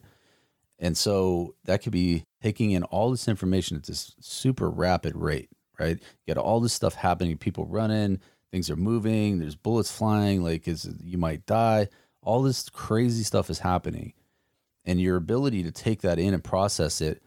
And 0.78 0.96
so 0.96 1.54
that 1.64 1.82
could 1.82 1.92
be 1.92 2.24
taking 2.42 2.72
in 2.72 2.82
all 2.84 3.10
this 3.10 3.28
information 3.28 3.76
at 3.76 3.84
this 3.84 4.14
super 4.20 4.68
rapid 4.68 5.16
rate, 5.16 5.50
right? 5.78 5.98
You 6.26 6.34
got 6.34 6.42
all 6.42 6.60
this 6.60 6.72
stuff 6.72 6.94
happening, 6.94 7.36
people 7.38 7.66
running, 7.66 8.20
things 8.50 8.70
are 8.70 8.76
moving, 8.76 9.38
there's 9.38 9.56
bullets 9.56 9.90
flying, 9.90 10.42
like 10.42 10.66
is 10.66 10.88
you 11.02 11.18
might 11.18 11.46
die. 11.46 11.88
All 12.22 12.42
this 12.42 12.68
crazy 12.68 13.22
stuff 13.22 13.50
is 13.50 13.60
happening. 13.60 14.14
And 14.84 15.00
your 15.00 15.16
ability 15.16 15.62
to 15.62 15.72
take 15.72 16.02
that 16.02 16.18
in 16.18 16.34
and 16.34 16.44
process 16.44 17.00
it 17.00 17.22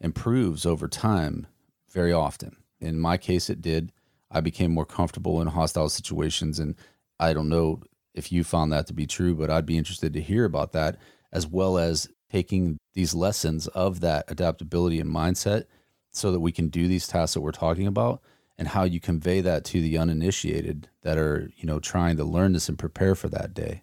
improves 0.00 0.66
over 0.66 0.88
time 0.88 1.46
very 1.90 2.12
often. 2.12 2.56
In 2.80 2.98
my 2.98 3.16
case 3.16 3.48
it 3.50 3.60
did. 3.60 3.92
I 4.30 4.40
became 4.40 4.72
more 4.72 4.84
comfortable 4.84 5.40
in 5.40 5.46
hostile 5.46 5.88
situations 5.88 6.58
and 6.58 6.74
i 7.18 7.32
don't 7.32 7.48
know 7.48 7.80
if 8.16 8.32
you 8.32 8.42
found 8.42 8.72
that 8.72 8.86
to 8.88 8.94
be 8.94 9.06
true, 9.06 9.34
but 9.36 9.50
I'd 9.50 9.66
be 9.66 9.78
interested 9.78 10.14
to 10.14 10.22
hear 10.22 10.44
about 10.44 10.72
that 10.72 10.96
as 11.32 11.46
well 11.46 11.78
as 11.78 12.08
taking 12.36 12.76
these 12.92 13.14
lessons 13.14 13.66
of 13.68 14.00
that 14.00 14.22
adaptability 14.28 15.00
and 15.00 15.10
mindset 15.10 15.64
so 16.12 16.30
that 16.32 16.40
we 16.40 16.52
can 16.52 16.68
do 16.68 16.86
these 16.86 17.08
tasks 17.08 17.32
that 17.32 17.40
we're 17.40 17.50
talking 17.50 17.86
about 17.86 18.20
and 18.58 18.68
how 18.68 18.84
you 18.84 19.00
convey 19.00 19.40
that 19.40 19.64
to 19.64 19.80
the 19.80 19.96
uninitiated 19.96 20.88
that 21.00 21.16
are, 21.16 21.50
you 21.56 21.64
know, 21.64 21.80
trying 21.80 22.14
to 22.18 22.24
learn 22.24 22.52
this 22.52 22.68
and 22.68 22.78
prepare 22.78 23.14
for 23.14 23.30
that 23.30 23.54
day. 23.54 23.82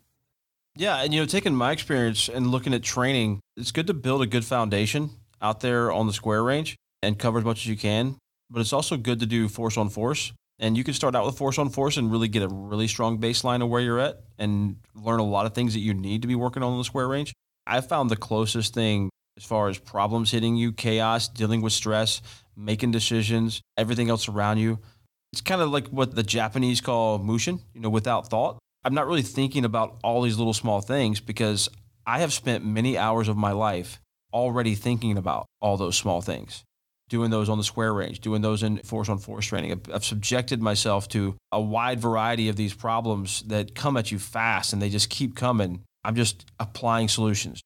Yeah, 0.76 1.02
and 1.02 1.12
you 1.12 1.20
know, 1.20 1.26
taking 1.26 1.56
my 1.56 1.72
experience 1.72 2.30
and 2.30 2.48
looking 2.48 2.76
at 2.76 2.84
training, 2.84 3.40
it's 3.58 3.72
good 3.72 3.88
to 3.88 3.94
build 3.96 4.22
a 4.22 4.28
good 4.28 4.46
foundation 4.46 5.10
out 5.42 5.62
there 5.62 5.92
on 5.92 6.06
the 6.06 6.14
square 6.14 6.44
range 6.44 6.76
and 7.02 7.18
cover 7.18 7.40
as 7.40 7.46
much 7.46 7.62
as 7.62 7.68
you 7.68 7.76
can. 7.76 8.18
But 8.52 8.62
it's 8.62 8.74
also 8.74 8.98
good 8.98 9.20
to 9.22 9.26
do 9.26 9.48
force 9.48 9.78
on 9.78 9.90
force. 9.90 10.32
And 10.60 10.78
you 10.78 10.84
can 10.84 10.94
start 10.94 11.16
out 11.16 11.26
with 11.26 11.40
force 11.40 11.58
on 11.58 11.70
force 11.70 11.98
and 11.98 12.12
really 12.12 12.28
get 12.28 12.44
a 12.44 12.48
really 12.48 12.88
strong 12.88 13.20
baseline 13.20 13.64
of 13.64 13.70
where 13.70 13.82
you're 13.82 14.00
at 14.00 14.22
and 14.38 14.76
learn 14.94 15.20
a 15.20 15.26
lot 15.26 15.48
of 15.48 15.56
things 15.56 15.74
that 15.74 15.80
you 15.80 15.96
need 15.96 16.22
to 16.22 16.28
be 16.28 16.36
working 16.36 16.62
on 16.62 16.74
in 16.74 16.78
the 16.78 16.84
square 16.84 17.08
range. 17.08 17.34
I 17.66 17.82
found 17.82 18.10
the 18.10 18.18
closest 18.18 18.74
thing 18.74 19.10
as 19.38 19.44
far 19.44 19.70
as 19.70 19.78
problems 19.78 20.32
hitting 20.32 20.56
you, 20.56 20.72
chaos, 20.72 21.28
dealing 21.28 21.62
with 21.62 21.74
stress, 21.74 22.22
making 22.56 22.92
decisions, 22.92 23.62
everything 23.78 24.10
else 24.10 24.28
around 24.28 24.58
you. 24.58 24.80
It's 25.32 25.42
kind 25.42 25.62
of 25.62 25.72
like 25.72 25.88
what 25.88 26.14
the 26.14 26.24
Japanese 26.24 26.82
call 26.82 27.18
mushin, 27.18 27.60
you 27.74 27.82
know, 27.82 27.90
without 27.90 28.28
thought. 28.30 28.60
I'm 28.84 28.94
not 28.94 29.08
really 29.08 29.22
thinking 29.22 29.66
about 29.66 29.98
all 30.04 30.22
these 30.22 30.38
little 30.38 30.54
small 30.54 30.82
things 30.82 31.20
because 31.20 31.70
I 32.06 32.20
have 32.20 32.34
spent 32.34 32.66
many 32.66 32.98
hours 32.98 33.28
of 33.28 33.38
my 33.38 33.52
life 33.52 34.00
already 34.34 34.76
thinking 34.76 35.18
about 35.18 35.46
all 35.62 35.78
those 35.78 35.96
small 35.96 36.22
things, 36.22 36.64
doing 37.08 37.32
those 37.32 37.50
on 37.50 37.58
the 37.58 37.64
square 37.64 37.94
range, 37.94 38.20
doing 38.20 38.42
those 38.42 38.62
in 38.62 38.78
force 38.80 39.10
on 39.10 39.20
force 39.20 39.46
training. 39.46 39.72
I've, 39.72 39.96
I've 39.96 40.06
subjected 40.06 40.62
myself 40.62 41.08
to 41.10 41.36
a 41.52 41.62
wide 41.62 42.00
variety 42.00 42.50
of 42.50 42.56
these 42.56 42.74
problems 42.74 43.44
that 43.44 43.74
come 43.74 43.96
at 43.96 44.12
you 44.12 44.20
fast 44.20 44.74
and 44.74 44.82
they 44.82 44.90
just 44.90 45.10
keep 45.10 45.36
coming. 45.36 45.82
I'm 46.04 46.16
just 46.16 46.46
applying 46.60 47.08
solutions. 47.08 47.62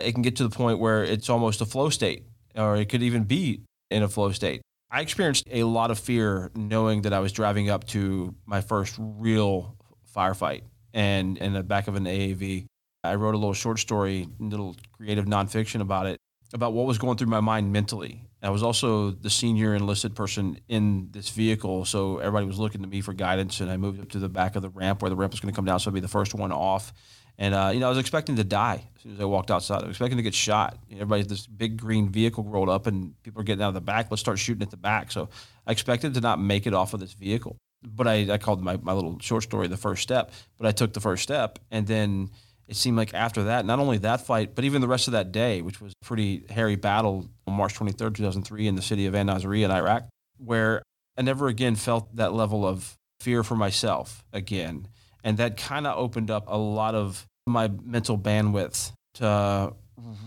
It 0.00 0.12
can 0.12 0.22
get 0.22 0.36
to 0.36 0.48
the 0.48 0.54
point 0.54 0.78
where 0.78 1.04
it's 1.04 1.28
almost 1.28 1.60
a 1.60 1.66
flow 1.66 1.88
state, 1.90 2.24
or 2.54 2.76
it 2.76 2.88
could 2.88 3.02
even 3.02 3.24
be 3.24 3.62
in 3.90 4.02
a 4.02 4.08
flow 4.08 4.32
state. 4.32 4.60
I 4.90 5.00
experienced 5.00 5.44
a 5.50 5.64
lot 5.64 5.90
of 5.90 5.98
fear 5.98 6.50
knowing 6.54 7.02
that 7.02 7.12
I 7.12 7.20
was 7.20 7.32
driving 7.32 7.68
up 7.68 7.84
to 7.88 8.34
my 8.46 8.60
first 8.60 8.94
real 8.98 9.76
firefight 10.14 10.62
and 10.92 11.36
in 11.38 11.52
the 11.52 11.62
back 11.62 11.88
of 11.88 11.96
an 11.96 12.04
AAV. 12.04 12.66
I 13.02 13.16
wrote 13.16 13.34
a 13.34 13.38
little 13.38 13.54
short 13.54 13.78
story, 13.78 14.28
little 14.38 14.76
creative 14.92 15.26
nonfiction 15.26 15.80
about 15.80 16.06
it, 16.06 16.18
about 16.52 16.72
what 16.72 16.86
was 16.86 16.98
going 16.98 17.18
through 17.18 17.26
my 17.26 17.40
mind 17.40 17.72
mentally. 17.72 18.22
I 18.40 18.50
was 18.50 18.62
also 18.62 19.10
the 19.10 19.30
senior 19.30 19.74
enlisted 19.74 20.14
person 20.14 20.58
in 20.68 21.08
this 21.10 21.30
vehicle, 21.30 21.86
so 21.86 22.18
everybody 22.18 22.46
was 22.46 22.58
looking 22.58 22.82
to 22.82 22.86
me 22.86 23.00
for 23.00 23.14
guidance. 23.14 23.60
And 23.60 23.70
I 23.70 23.76
moved 23.78 24.00
up 24.00 24.10
to 24.10 24.18
the 24.18 24.28
back 24.28 24.54
of 24.54 24.62
the 24.62 24.68
ramp 24.68 25.02
where 25.02 25.08
the 25.08 25.16
ramp 25.16 25.32
was 25.32 25.40
going 25.40 25.52
to 25.52 25.56
come 25.56 25.64
down, 25.64 25.80
so 25.80 25.90
I'd 25.90 25.94
be 25.94 26.00
the 26.00 26.08
first 26.08 26.34
one 26.34 26.52
off. 26.52 26.92
And 27.38 27.54
uh, 27.54 27.70
you 27.72 27.80
know, 27.80 27.86
I 27.86 27.88
was 27.88 27.98
expecting 27.98 28.36
to 28.36 28.44
die 28.44 28.88
as 28.96 29.02
soon 29.02 29.12
as 29.12 29.20
I 29.20 29.24
walked 29.24 29.50
outside. 29.50 29.82
I 29.82 29.86
was 29.86 29.90
expecting 29.90 30.18
to 30.18 30.22
get 30.22 30.34
shot. 30.34 30.78
Everybody, 30.92 31.22
this 31.22 31.46
big 31.46 31.76
green 31.76 32.08
vehicle 32.08 32.44
rolled 32.44 32.68
up, 32.68 32.86
and 32.86 33.20
people 33.22 33.40
are 33.40 33.44
getting 33.44 33.62
out 33.62 33.68
of 33.68 33.74
the 33.74 33.80
back. 33.80 34.10
Let's 34.10 34.20
start 34.20 34.38
shooting 34.38 34.62
at 34.62 34.70
the 34.70 34.76
back. 34.76 35.10
So 35.10 35.28
I 35.66 35.72
expected 35.72 36.14
to 36.14 36.20
not 36.20 36.40
make 36.40 36.66
it 36.66 36.74
off 36.74 36.94
of 36.94 37.00
this 37.00 37.12
vehicle. 37.12 37.56
But 37.82 38.06
I, 38.06 38.32
I 38.32 38.38
called 38.38 38.62
my, 38.62 38.78
my 38.78 38.92
little 38.92 39.18
short 39.20 39.42
story 39.42 39.68
the 39.68 39.76
first 39.76 40.02
step. 40.02 40.32
But 40.58 40.66
I 40.66 40.72
took 40.72 40.92
the 40.92 41.00
first 41.00 41.22
step, 41.22 41.58
and 41.70 41.86
then 41.86 42.30
it 42.66 42.76
seemed 42.76 42.96
like 42.96 43.12
after 43.12 43.44
that, 43.44 43.66
not 43.66 43.78
only 43.78 43.98
that 43.98 44.24
fight, 44.24 44.54
but 44.54 44.64
even 44.64 44.80
the 44.80 44.88
rest 44.88 45.08
of 45.08 45.12
that 45.12 45.32
day, 45.32 45.60
which 45.60 45.80
was 45.80 45.92
a 45.92 46.04
pretty 46.04 46.46
hairy 46.48 46.76
battle 46.76 47.28
on 47.46 47.54
March 47.54 47.74
23rd, 47.74 48.14
2003, 48.14 48.66
in 48.66 48.74
the 48.74 48.82
city 48.82 49.06
of 49.06 49.14
An 49.14 49.26
Nasiriyah 49.26 49.66
in 49.66 49.70
Iraq, 49.70 50.04
where 50.38 50.82
I 51.18 51.22
never 51.22 51.48
again 51.48 51.76
felt 51.76 52.14
that 52.16 52.32
level 52.32 52.66
of 52.66 52.96
fear 53.20 53.42
for 53.42 53.56
myself 53.56 54.24
again. 54.32 54.88
And 55.24 55.38
that 55.38 55.56
kind 55.56 55.86
of 55.86 55.98
opened 55.98 56.30
up 56.30 56.44
a 56.46 56.56
lot 56.56 56.94
of 56.94 57.26
my 57.46 57.68
mental 57.82 58.16
bandwidth 58.16 58.92
to 59.14 59.72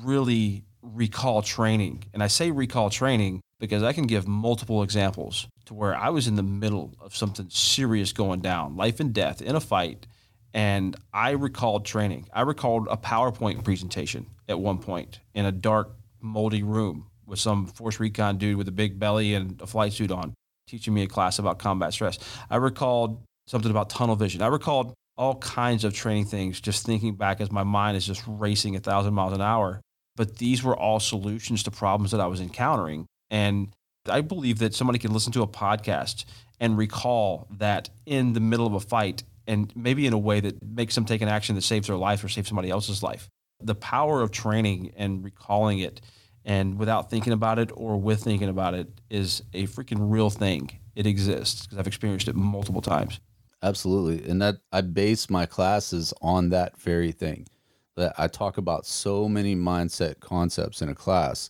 really 0.04 0.64
recall 0.82 1.42
training. 1.42 2.04
And 2.14 2.22
I 2.24 2.28
say 2.28 2.52
recall 2.52 2.90
training 2.90 3.42
because 3.60 3.84
I 3.84 3.94
can 3.94 4.08
give 4.08 4.28
multiple 4.28 4.84
examples 4.84 5.48
to 5.66 5.74
where 5.74 5.96
I 5.96 6.10
was 6.10 6.28
in 6.28 6.36
the 6.36 6.44
middle 6.44 6.94
of 7.00 7.16
something 7.16 7.48
serious 7.50 8.12
going 8.14 8.42
down, 8.42 8.76
life 8.76 9.00
and 9.00 9.14
death 9.14 9.42
in 9.42 9.56
a 9.56 9.60
fight. 9.60 10.08
And 10.54 10.96
I 11.14 11.32
recalled 11.32 11.86
training. 11.86 12.28
I 12.34 12.42
recalled 12.42 12.88
a 12.90 12.98
PowerPoint 12.98 13.64
presentation 13.64 14.28
at 14.50 14.60
one 14.60 14.80
point 14.80 15.20
in 15.34 15.46
a 15.46 15.52
dark, 15.52 15.94
moldy 16.20 16.64
room 16.64 17.08
with 17.26 17.40
some 17.40 17.68
force 17.68 18.00
recon 18.00 18.38
dude 18.38 18.58
with 18.58 18.68
a 18.68 18.72
big 18.72 18.98
belly 18.98 19.34
and 19.36 19.62
a 19.62 19.68
flight 19.68 19.94
suit 19.94 20.12
on 20.12 20.34
teaching 20.68 20.94
me 20.94 21.04
a 21.04 21.08
class 21.08 21.38
about 21.38 21.60
combat 21.60 21.94
stress. 21.94 22.18
I 22.50 22.56
recalled 22.58 23.22
something 23.48 23.72
about 23.72 23.90
tunnel 23.90 24.16
vision. 24.16 24.42
I 24.42 24.48
recalled 24.48 24.94
all 25.18 25.36
kinds 25.36 25.84
of 25.84 25.94
training 25.94 26.26
things 26.26 26.62
just 26.62 26.86
thinking 26.86 27.16
back 27.16 27.42
as 27.42 27.52
my 27.52 27.64
mind 27.64 27.98
is 27.98 28.06
just 28.06 28.24
racing 28.28 28.76
a 28.76 28.80
thousand 28.80 29.14
miles 29.14 29.34
an 29.34 29.42
hour. 29.42 29.82
But 30.16 30.38
these 30.38 30.64
were 30.64 30.76
all 30.76 31.00
solutions 31.00 31.64
to 31.64 31.72
problems 31.72 32.12
that 32.12 32.22
I 32.22 32.28
was 32.28 32.40
encountering. 32.40 33.08
And 33.30 33.70
I 34.08 34.22
believe 34.22 34.60
that 34.60 34.74
somebody 34.74 35.00
can 35.00 35.14
listen 35.14 35.34
to 35.34 35.42
a 35.42 35.48
podcast 35.48 36.26
and 36.60 36.78
recall 36.78 37.48
that 37.58 37.90
in 38.06 38.34
the 38.34 38.40
middle 38.40 38.68
of 38.68 38.74
a 38.74 38.80
fight 38.80 39.24
and 39.48 39.72
maybe 39.76 40.06
in 40.06 40.14
a 40.14 40.18
way 40.18 40.40
that 40.40 40.62
makes 40.64 40.96
them 40.96 41.06
take 41.06 41.22
an 41.22 41.30
action 41.30 41.56
that 41.56 41.62
saves 41.62 41.88
their 41.88 41.96
life 41.96 42.24
or 42.24 42.30
saves 42.30 42.48
somebody 42.48 42.70
else's 42.70 43.02
life. 43.02 43.28
The 43.62 43.76
power 43.76 44.22
of 44.22 44.32
training 44.32 44.94
and 44.98 45.24
recalling 45.24 45.80
it 45.80 46.02
and 46.46 46.78
without 46.80 47.10
thinking 47.10 47.34
about 47.34 47.60
it 47.60 47.72
or 47.74 47.98
with 47.98 48.24
thinking 48.24 48.50
about 48.50 48.74
it 48.74 48.88
is 49.10 49.44
a 49.54 49.68
freaking 49.68 50.12
real 50.12 50.30
thing. 50.30 50.80
It 50.96 51.06
exists 51.06 51.64
because 51.64 51.78
I've 51.78 51.88
experienced 51.88 52.28
it 52.28 52.36
multiple 52.36 52.82
times. 52.82 53.20
Absolutely. 53.64 54.30
And 54.30 54.42
that 54.42 54.58
I 54.72 54.82
base 54.82 55.30
my 55.30 55.46
classes 55.46 56.14
on 56.22 56.50
that 56.50 56.78
very 56.80 57.12
thing. 57.12 57.48
That 57.96 58.14
I 58.18 58.28
talk 58.28 58.58
about 58.58 58.86
so 58.86 59.28
many 59.28 59.56
mindset 59.56 60.20
concepts 60.20 60.82
in 60.82 60.90
a 60.90 60.96
class. 60.96 61.50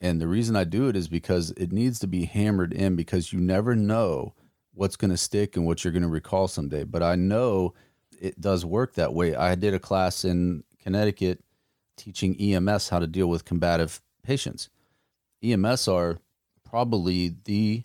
And 0.00 0.20
the 0.20 0.28
reason 0.28 0.54
I 0.54 0.64
do 0.64 0.88
it 0.88 0.96
is 0.96 1.08
because 1.08 1.50
it 1.52 1.72
needs 1.72 1.98
to 2.00 2.06
be 2.06 2.24
hammered 2.24 2.72
in 2.72 2.94
because 2.96 3.32
you 3.32 3.40
never 3.40 3.74
know 3.74 4.34
what's 4.74 4.96
going 4.96 5.10
to 5.10 5.16
stick 5.16 5.56
and 5.56 5.66
what 5.66 5.82
you're 5.82 5.92
going 5.92 6.02
to 6.02 6.08
recall 6.08 6.48
someday. 6.48 6.84
But 6.84 7.02
I 7.02 7.16
know 7.16 7.74
it 8.20 8.40
does 8.40 8.64
work 8.64 8.94
that 8.94 9.12
way. 9.12 9.34
I 9.34 9.54
did 9.54 9.74
a 9.74 9.78
class 9.80 10.24
in 10.24 10.62
Connecticut 10.80 11.42
teaching 11.96 12.40
EMS 12.40 12.88
how 12.88 12.98
to 12.98 13.06
deal 13.06 13.28
with 13.28 13.44
combative 13.44 14.00
patients. 14.22 14.70
EMS 15.42 15.88
are 15.88 16.18
probably 16.64 17.34
the 17.44 17.82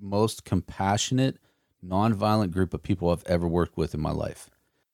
most 0.00 0.44
compassionate 0.44 1.38
nonviolent 1.86 2.50
group 2.50 2.74
of 2.74 2.82
people 2.82 3.10
I've 3.10 3.24
ever 3.26 3.46
worked 3.46 3.76
with 3.76 3.94
in 3.94 4.00
my 4.00 4.10
life. 4.10 4.50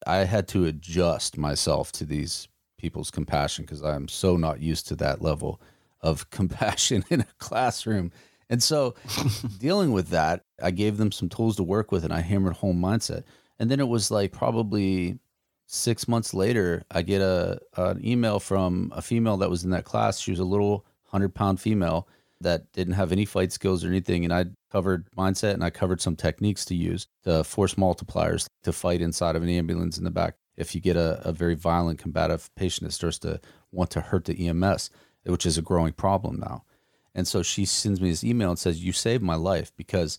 I 0.07 0.19
had 0.19 0.49
to 0.49 0.65
adjust 0.65 1.37
myself 1.37 1.93
to 1.93 2.05
these 2.05 2.49
people's 2.79 3.11
compassion 3.11 3.65
because 3.65 3.83
I'm 3.83 4.09
so 4.09 4.37
not 4.37 4.61
used 4.61 4.89
to 4.89 4.97
that 4.97 5.23
level 5.23 5.61
of 6.01 6.31
compassion 6.31 7.05
in 7.11 7.21
a 7.21 7.27
classroom. 7.39 8.11
And 8.49 8.63
so, 8.63 8.95
dealing 9.59 9.93
with 9.93 10.09
that, 10.09 10.45
I 10.63 10.71
gave 10.71 10.97
them 10.97 11.13
some 11.13 11.29
tools 11.29 11.57
to 11.57 11.63
work 11.63 11.93
with 11.93 12.05
and 12.05 12.13
I 12.13 12.21
hammered 12.21 12.55
home 12.55 12.81
mindset. 12.81 13.25
And 13.59 13.71
then 13.71 13.79
it 13.79 13.89
was 13.89 14.11
like 14.11 14.33
probably 14.33 15.19
six 15.67 16.09
months 16.09 16.35
later, 16.35 16.83
I 16.91 17.03
get 17.03 17.21
a 17.21 17.61
an 17.77 18.05
email 18.05 18.41
from 18.41 18.93
a 18.95 19.03
female 19.03 19.37
that 19.39 19.51
was 19.51 19.65
in 19.65 19.71
that 19.71 19.85
class. 19.85 20.19
She 20.19 20.33
was 20.33 20.41
a 20.41 20.45
little 20.45 20.85
hundred 21.05 21.35
pound 21.35 21.61
female 21.61 22.09
that 22.41 22.73
didn't 22.73 22.95
have 22.95 23.13
any 23.13 23.25
fight 23.25 23.53
skills 23.53 23.85
or 23.85 23.89
anything. 23.89 24.25
And 24.25 24.33
I 24.33 24.47
covered 24.71 25.11
mindset 25.17 25.55
and 25.55 25.65
I 25.65 25.71
covered 25.71 26.01
some 26.01 26.17
techniques 26.17 26.65
to 26.67 26.75
use 26.75 27.07
the 27.23 27.45
force 27.45 27.75
multipliers 27.75 28.49
to 28.63 28.73
fight 28.73 29.01
inside 29.01 29.37
of 29.37 29.43
an 29.43 29.49
ambulance 29.49 29.99
in 29.99 30.05
the 30.05 30.11
back. 30.11 30.37
If 30.57 30.75
you 30.75 30.81
get 30.81 30.97
a, 30.97 31.21
a 31.27 31.33
very 31.33 31.55
violent 31.55 31.99
combative 31.99 32.55
patient 32.55 32.89
that 32.89 32.93
starts 32.93 33.19
to 33.21 33.41
want 33.73 33.91
to 33.91 34.01
hurt 34.01 34.27
the 34.27 34.49
EMS, 34.49 34.91
which 35.25 35.47
is 35.47 35.59
a 35.59 35.63
growing 35.63 35.93
problem 35.93 36.39
now. 36.39 36.65
And 37.15 37.27
so 37.27 37.43
she 37.43 37.65
sends 37.65 38.01
me 38.01 38.11
this 38.11 38.25
email 38.25 38.51
and 38.51 38.59
says, 38.59 38.85
You 38.85 38.93
saved 38.93 39.23
my 39.23 39.35
life 39.35 39.73
because 39.77 40.19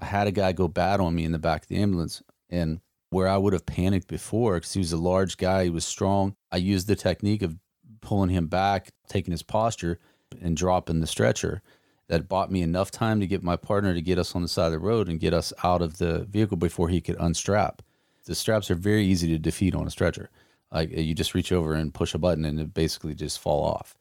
I 0.00 0.06
had 0.06 0.26
a 0.26 0.32
guy 0.32 0.52
go 0.52 0.68
bad 0.68 1.00
on 1.00 1.14
me 1.14 1.24
in 1.24 1.32
the 1.32 1.38
back 1.38 1.62
of 1.62 1.68
the 1.68 1.76
ambulance. 1.76 2.22
And 2.50 2.80
where 3.10 3.28
I 3.28 3.36
would 3.36 3.52
have 3.52 3.66
panicked 3.66 4.08
before, 4.08 4.54
because 4.54 4.72
he 4.72 4.80
was 4.80 4.92
a 4.92 4.98
large 4.98 5.36
guy, 5.36 5.64
he 5.64 5.70
was 5.70 5.84
strong, 5.84 6.34
I 6.50 6.56
used 6.58 6.88
the 6.88 6.96
technique 6.96 7.42
of 7.42 7.56
pulling 8.00 8.30
him 8.30 8.48
back, 8.48 8.90
taking 9.08 9.32
his 9.32 9.42
posture, 9.42 9.98
and 10.42 10.56
dropping 10.56 11.00
the 11.00 11.06
stretcher 11.06 11.62
that 12.08 12.28
bought 12.28 12.50
me 12.50 12.62
enough 12.62 12.90
time 12.90 13.20
to 13.20 13.26
get 13.26 13.42
my 13.42 13.56
partner 13.56 13.94
to 13.94 14.02
get 14.02 14.18
us 14.18 14.34
on 14.34 14.42
the 14.42 14.48
side 14.48 14.66
of 14.66 14.72
the 14.72 14.78
road 14.78 15.08
and 15.08 15.20
get 15.20 15.34
us 15.34 15.52
out 15.62 15.82
of 15.82 15.98
the 15.98 16.24
vehicle 16.24 16.56
before 16.56 16.88
he 16.88 17.00
could 17.00 17.16
unstrap. 17.20 17.82
The 18.24 18.34
straps 18.34 18.70
are 18.70 18.74
very 18.74 19.04
easy 19.04 19.28
to 19.28 19.38
defeat 19.38 19.74
on 19.74 19.86
a 19.86 19.90
stretcher. 19.90 20.30
Like 20.72 20.90
you 20.90 21.14
just 21.14 21.34
reach 21.34 21.52
over 21.52 21.74
and 21.74 21.94
push 21.94 22.14
a 22.14 22.18
button 22.18 22.44
and 22.44 22.58
it 22.60 22.74
basically 22.74 23.14
just 23.14 23.38
fall 23.38 23.64
off. 23.64 23.96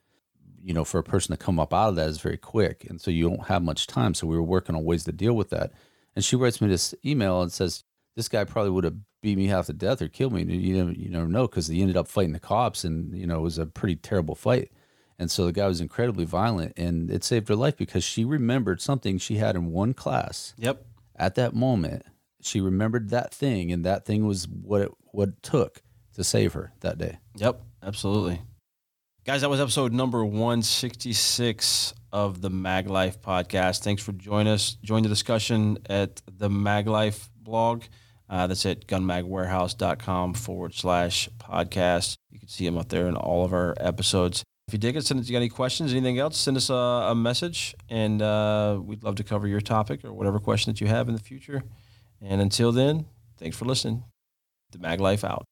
You 0.64 0.74
know, 0.74 0.84
for 0.84 1.00
a 1.00 1.04
person 1.04 1.36
to 1.36 1.42
come 1.42 1.60
up 1.60 1.74
out 1.74 1.90
of 1.90 1.96
that 1.96 2.10
is 2.10 2.20
very 2.20 2.38
quick. 2.38 2.86
And 2.90 3.00
so 3.00 3.12
you 3.12 3.30
don't 3.30 3.48
have 3.48 3.64
much 3.64 3.88
time. 3.88 4.14
So 4.14 4.28
we 4.28 4.36
were 4.36 4.44
working 4.44 4.76
on 4.76 4.84
ways 4.84 5.04
to 5.06 5.12
deal 5.12 5.34
with 5.34 5.50
that. 5.52 5.72
And 6.16 6.26
she 6.26 6.36
writes 6.36 6.60
me 6.60 6.68
this 6.68 6.94
email 7.06 7.42
and 7.42 7.52
says, 7.52 7.84
This 8.16 8.28
guy 8.28 8.44
probably 8.44 8.72
would 8.72 8.84
have 8.84 8.98
beat 9.22 9.38
me 9.38 9.48
half 9.48 9.68
to 9.68 9.74
death 9.74 10.02
or 10.02 10.08
killed 10.08 10.34
me. 10.34 10.44
You 10.44 10.78
never, 10.78 10.92
you 10.92 11.10
never 11.10 11.28
know 11.28 11.48
because 11.48 11.68
he 11.68 11.82
ended 11.82 11.96
up 11.96 12.08
fighting 12.08 12.34
the 12.34 12.40
cops 12.40 12.84
and, 12.84 13.16
you 13.16 13.28
know, 13.28 13.40
it 13.40 13.44
was 13.44 13.58
a 13.58 13.66
pretty 13.66 13.96
terrible 13.96 14.36
fight. 14.36 14.72
And 15.20 15.32
so 15.32 15.46
the 15.46 15.52
guy 15.52 15.68
was 15.68 15.82
incredibly 15.82 16.26
violent 16.26 16.74
and 16.78 17.10
it 17.10 17.24
saved 17.24 17.50
her 17.50 17.56
life 17.56 17.76
because 17.76 18.04
she 18.04 18.24
remembered 18.24 18.82
something 18.82 19.18
she 19.18 19.38
had 19.38 19.56
in 19.56 19.72
one 19.72 19.94
class. 19.94 20.54
Yep. 20.58 20.86
At 21.16 21.36
that 21.36 21.56
moment, 21.56 22.04
she 22.42 22.62
remembered 22.62 23.10
that 23.10 23.34
thing 23.34 23.72
and 23.72 23.84
that 23.84 24.06
thing 24.06 24.26
was 24.28 24.48
what 24.48 24.82
it 24.82 24.92
what 25.12 25.30
it 25.30 25.42
took 25.42 25.82
to 26.14 26.24
save 26.24 26.54
her 26.54 26.72
that 26.82 26.98
day. 26.98 27.18
Yep, 27.36 27.62
absolutely. 27.82 28.42
Guys, 29.26 29.42
that 29.42 29.50
was 29.50 29.60
episode 29.60 29.92
number 29.92 30.24
166 30.24 31.94
of 32.14 32.42
the 32.42 32.50
Mag 32.50 32.88
Life 32.88 33.22
podcast. 33.22 33.84
Thanks 33.84 34.02
for 34.02 34.14
joining 34.14 34.54
us. 34.54 34.78
Join 34.84 35.04
the 35.04 35.10
discussion 35.10 35.80
at 35.90 36.22
the 36.32 36.50
Mag 36.50 36.88
Life 36.88 37.30
blog. 37.36 37.84
Uh, 38.30 38.48
that's 38.48 38.66
at 38.66 38.88
gunmagwarehouse.com 38.88 40.34
forward 40.34 40.74
slash 40.74 41.30
podcast. 41.40 42.18
You 42.30 42.40
can 42.40 42.48
see 42.48 42.66
them 42.66 42.78
up 42.78 42.90
there 42.90 43.08
in 43.08 43.16
all 43.16 43.44
of 43.44 43.54
our 43.54 43.74
episodes. 43.80 44.44
If 44.68 44.74
you 44.74 44.80
dig 44.80 44.98
it, 44.98 45.06
send 45.06 45.22
us, 45.22 45.30
you 45.30 45.32
got 45.32 45.38
any 45.38 45.48
questions, 45.48 45.94
anything 45.94 46.20
else, 46.20 46.38
send 46.38 46.58
us 46.58 46.70
a, 46.70 46.74
a 46.74 47.16
message, 47.16 47.74
and 47.90 48.22
uh, 48.22 48.78
we'd 48.84 49.02
love 49.02 49.16
to 49.16 49.24
cover 49.24 49.48
your 49.48 49.62
topic 49.62 50.04
or 50.04 50.12
whatever 50.12 50.40
question 50.40 50.74
that 50.74 50.82
you 50.82 50.88
have 50.88 51.08
in 51.08 51.16
the 51.16 51.22
future. 51.22 51.64
And 52.22 52.42
until 52.42 52.74
then, 52.74 53.06
thanks 53.38 53.56
for 53.56 53.64
listening. 53.64 54.04
The 54.72 54.80
Mag 54.80 55.00
Life 55.00 55.24
out. 55.24 55.46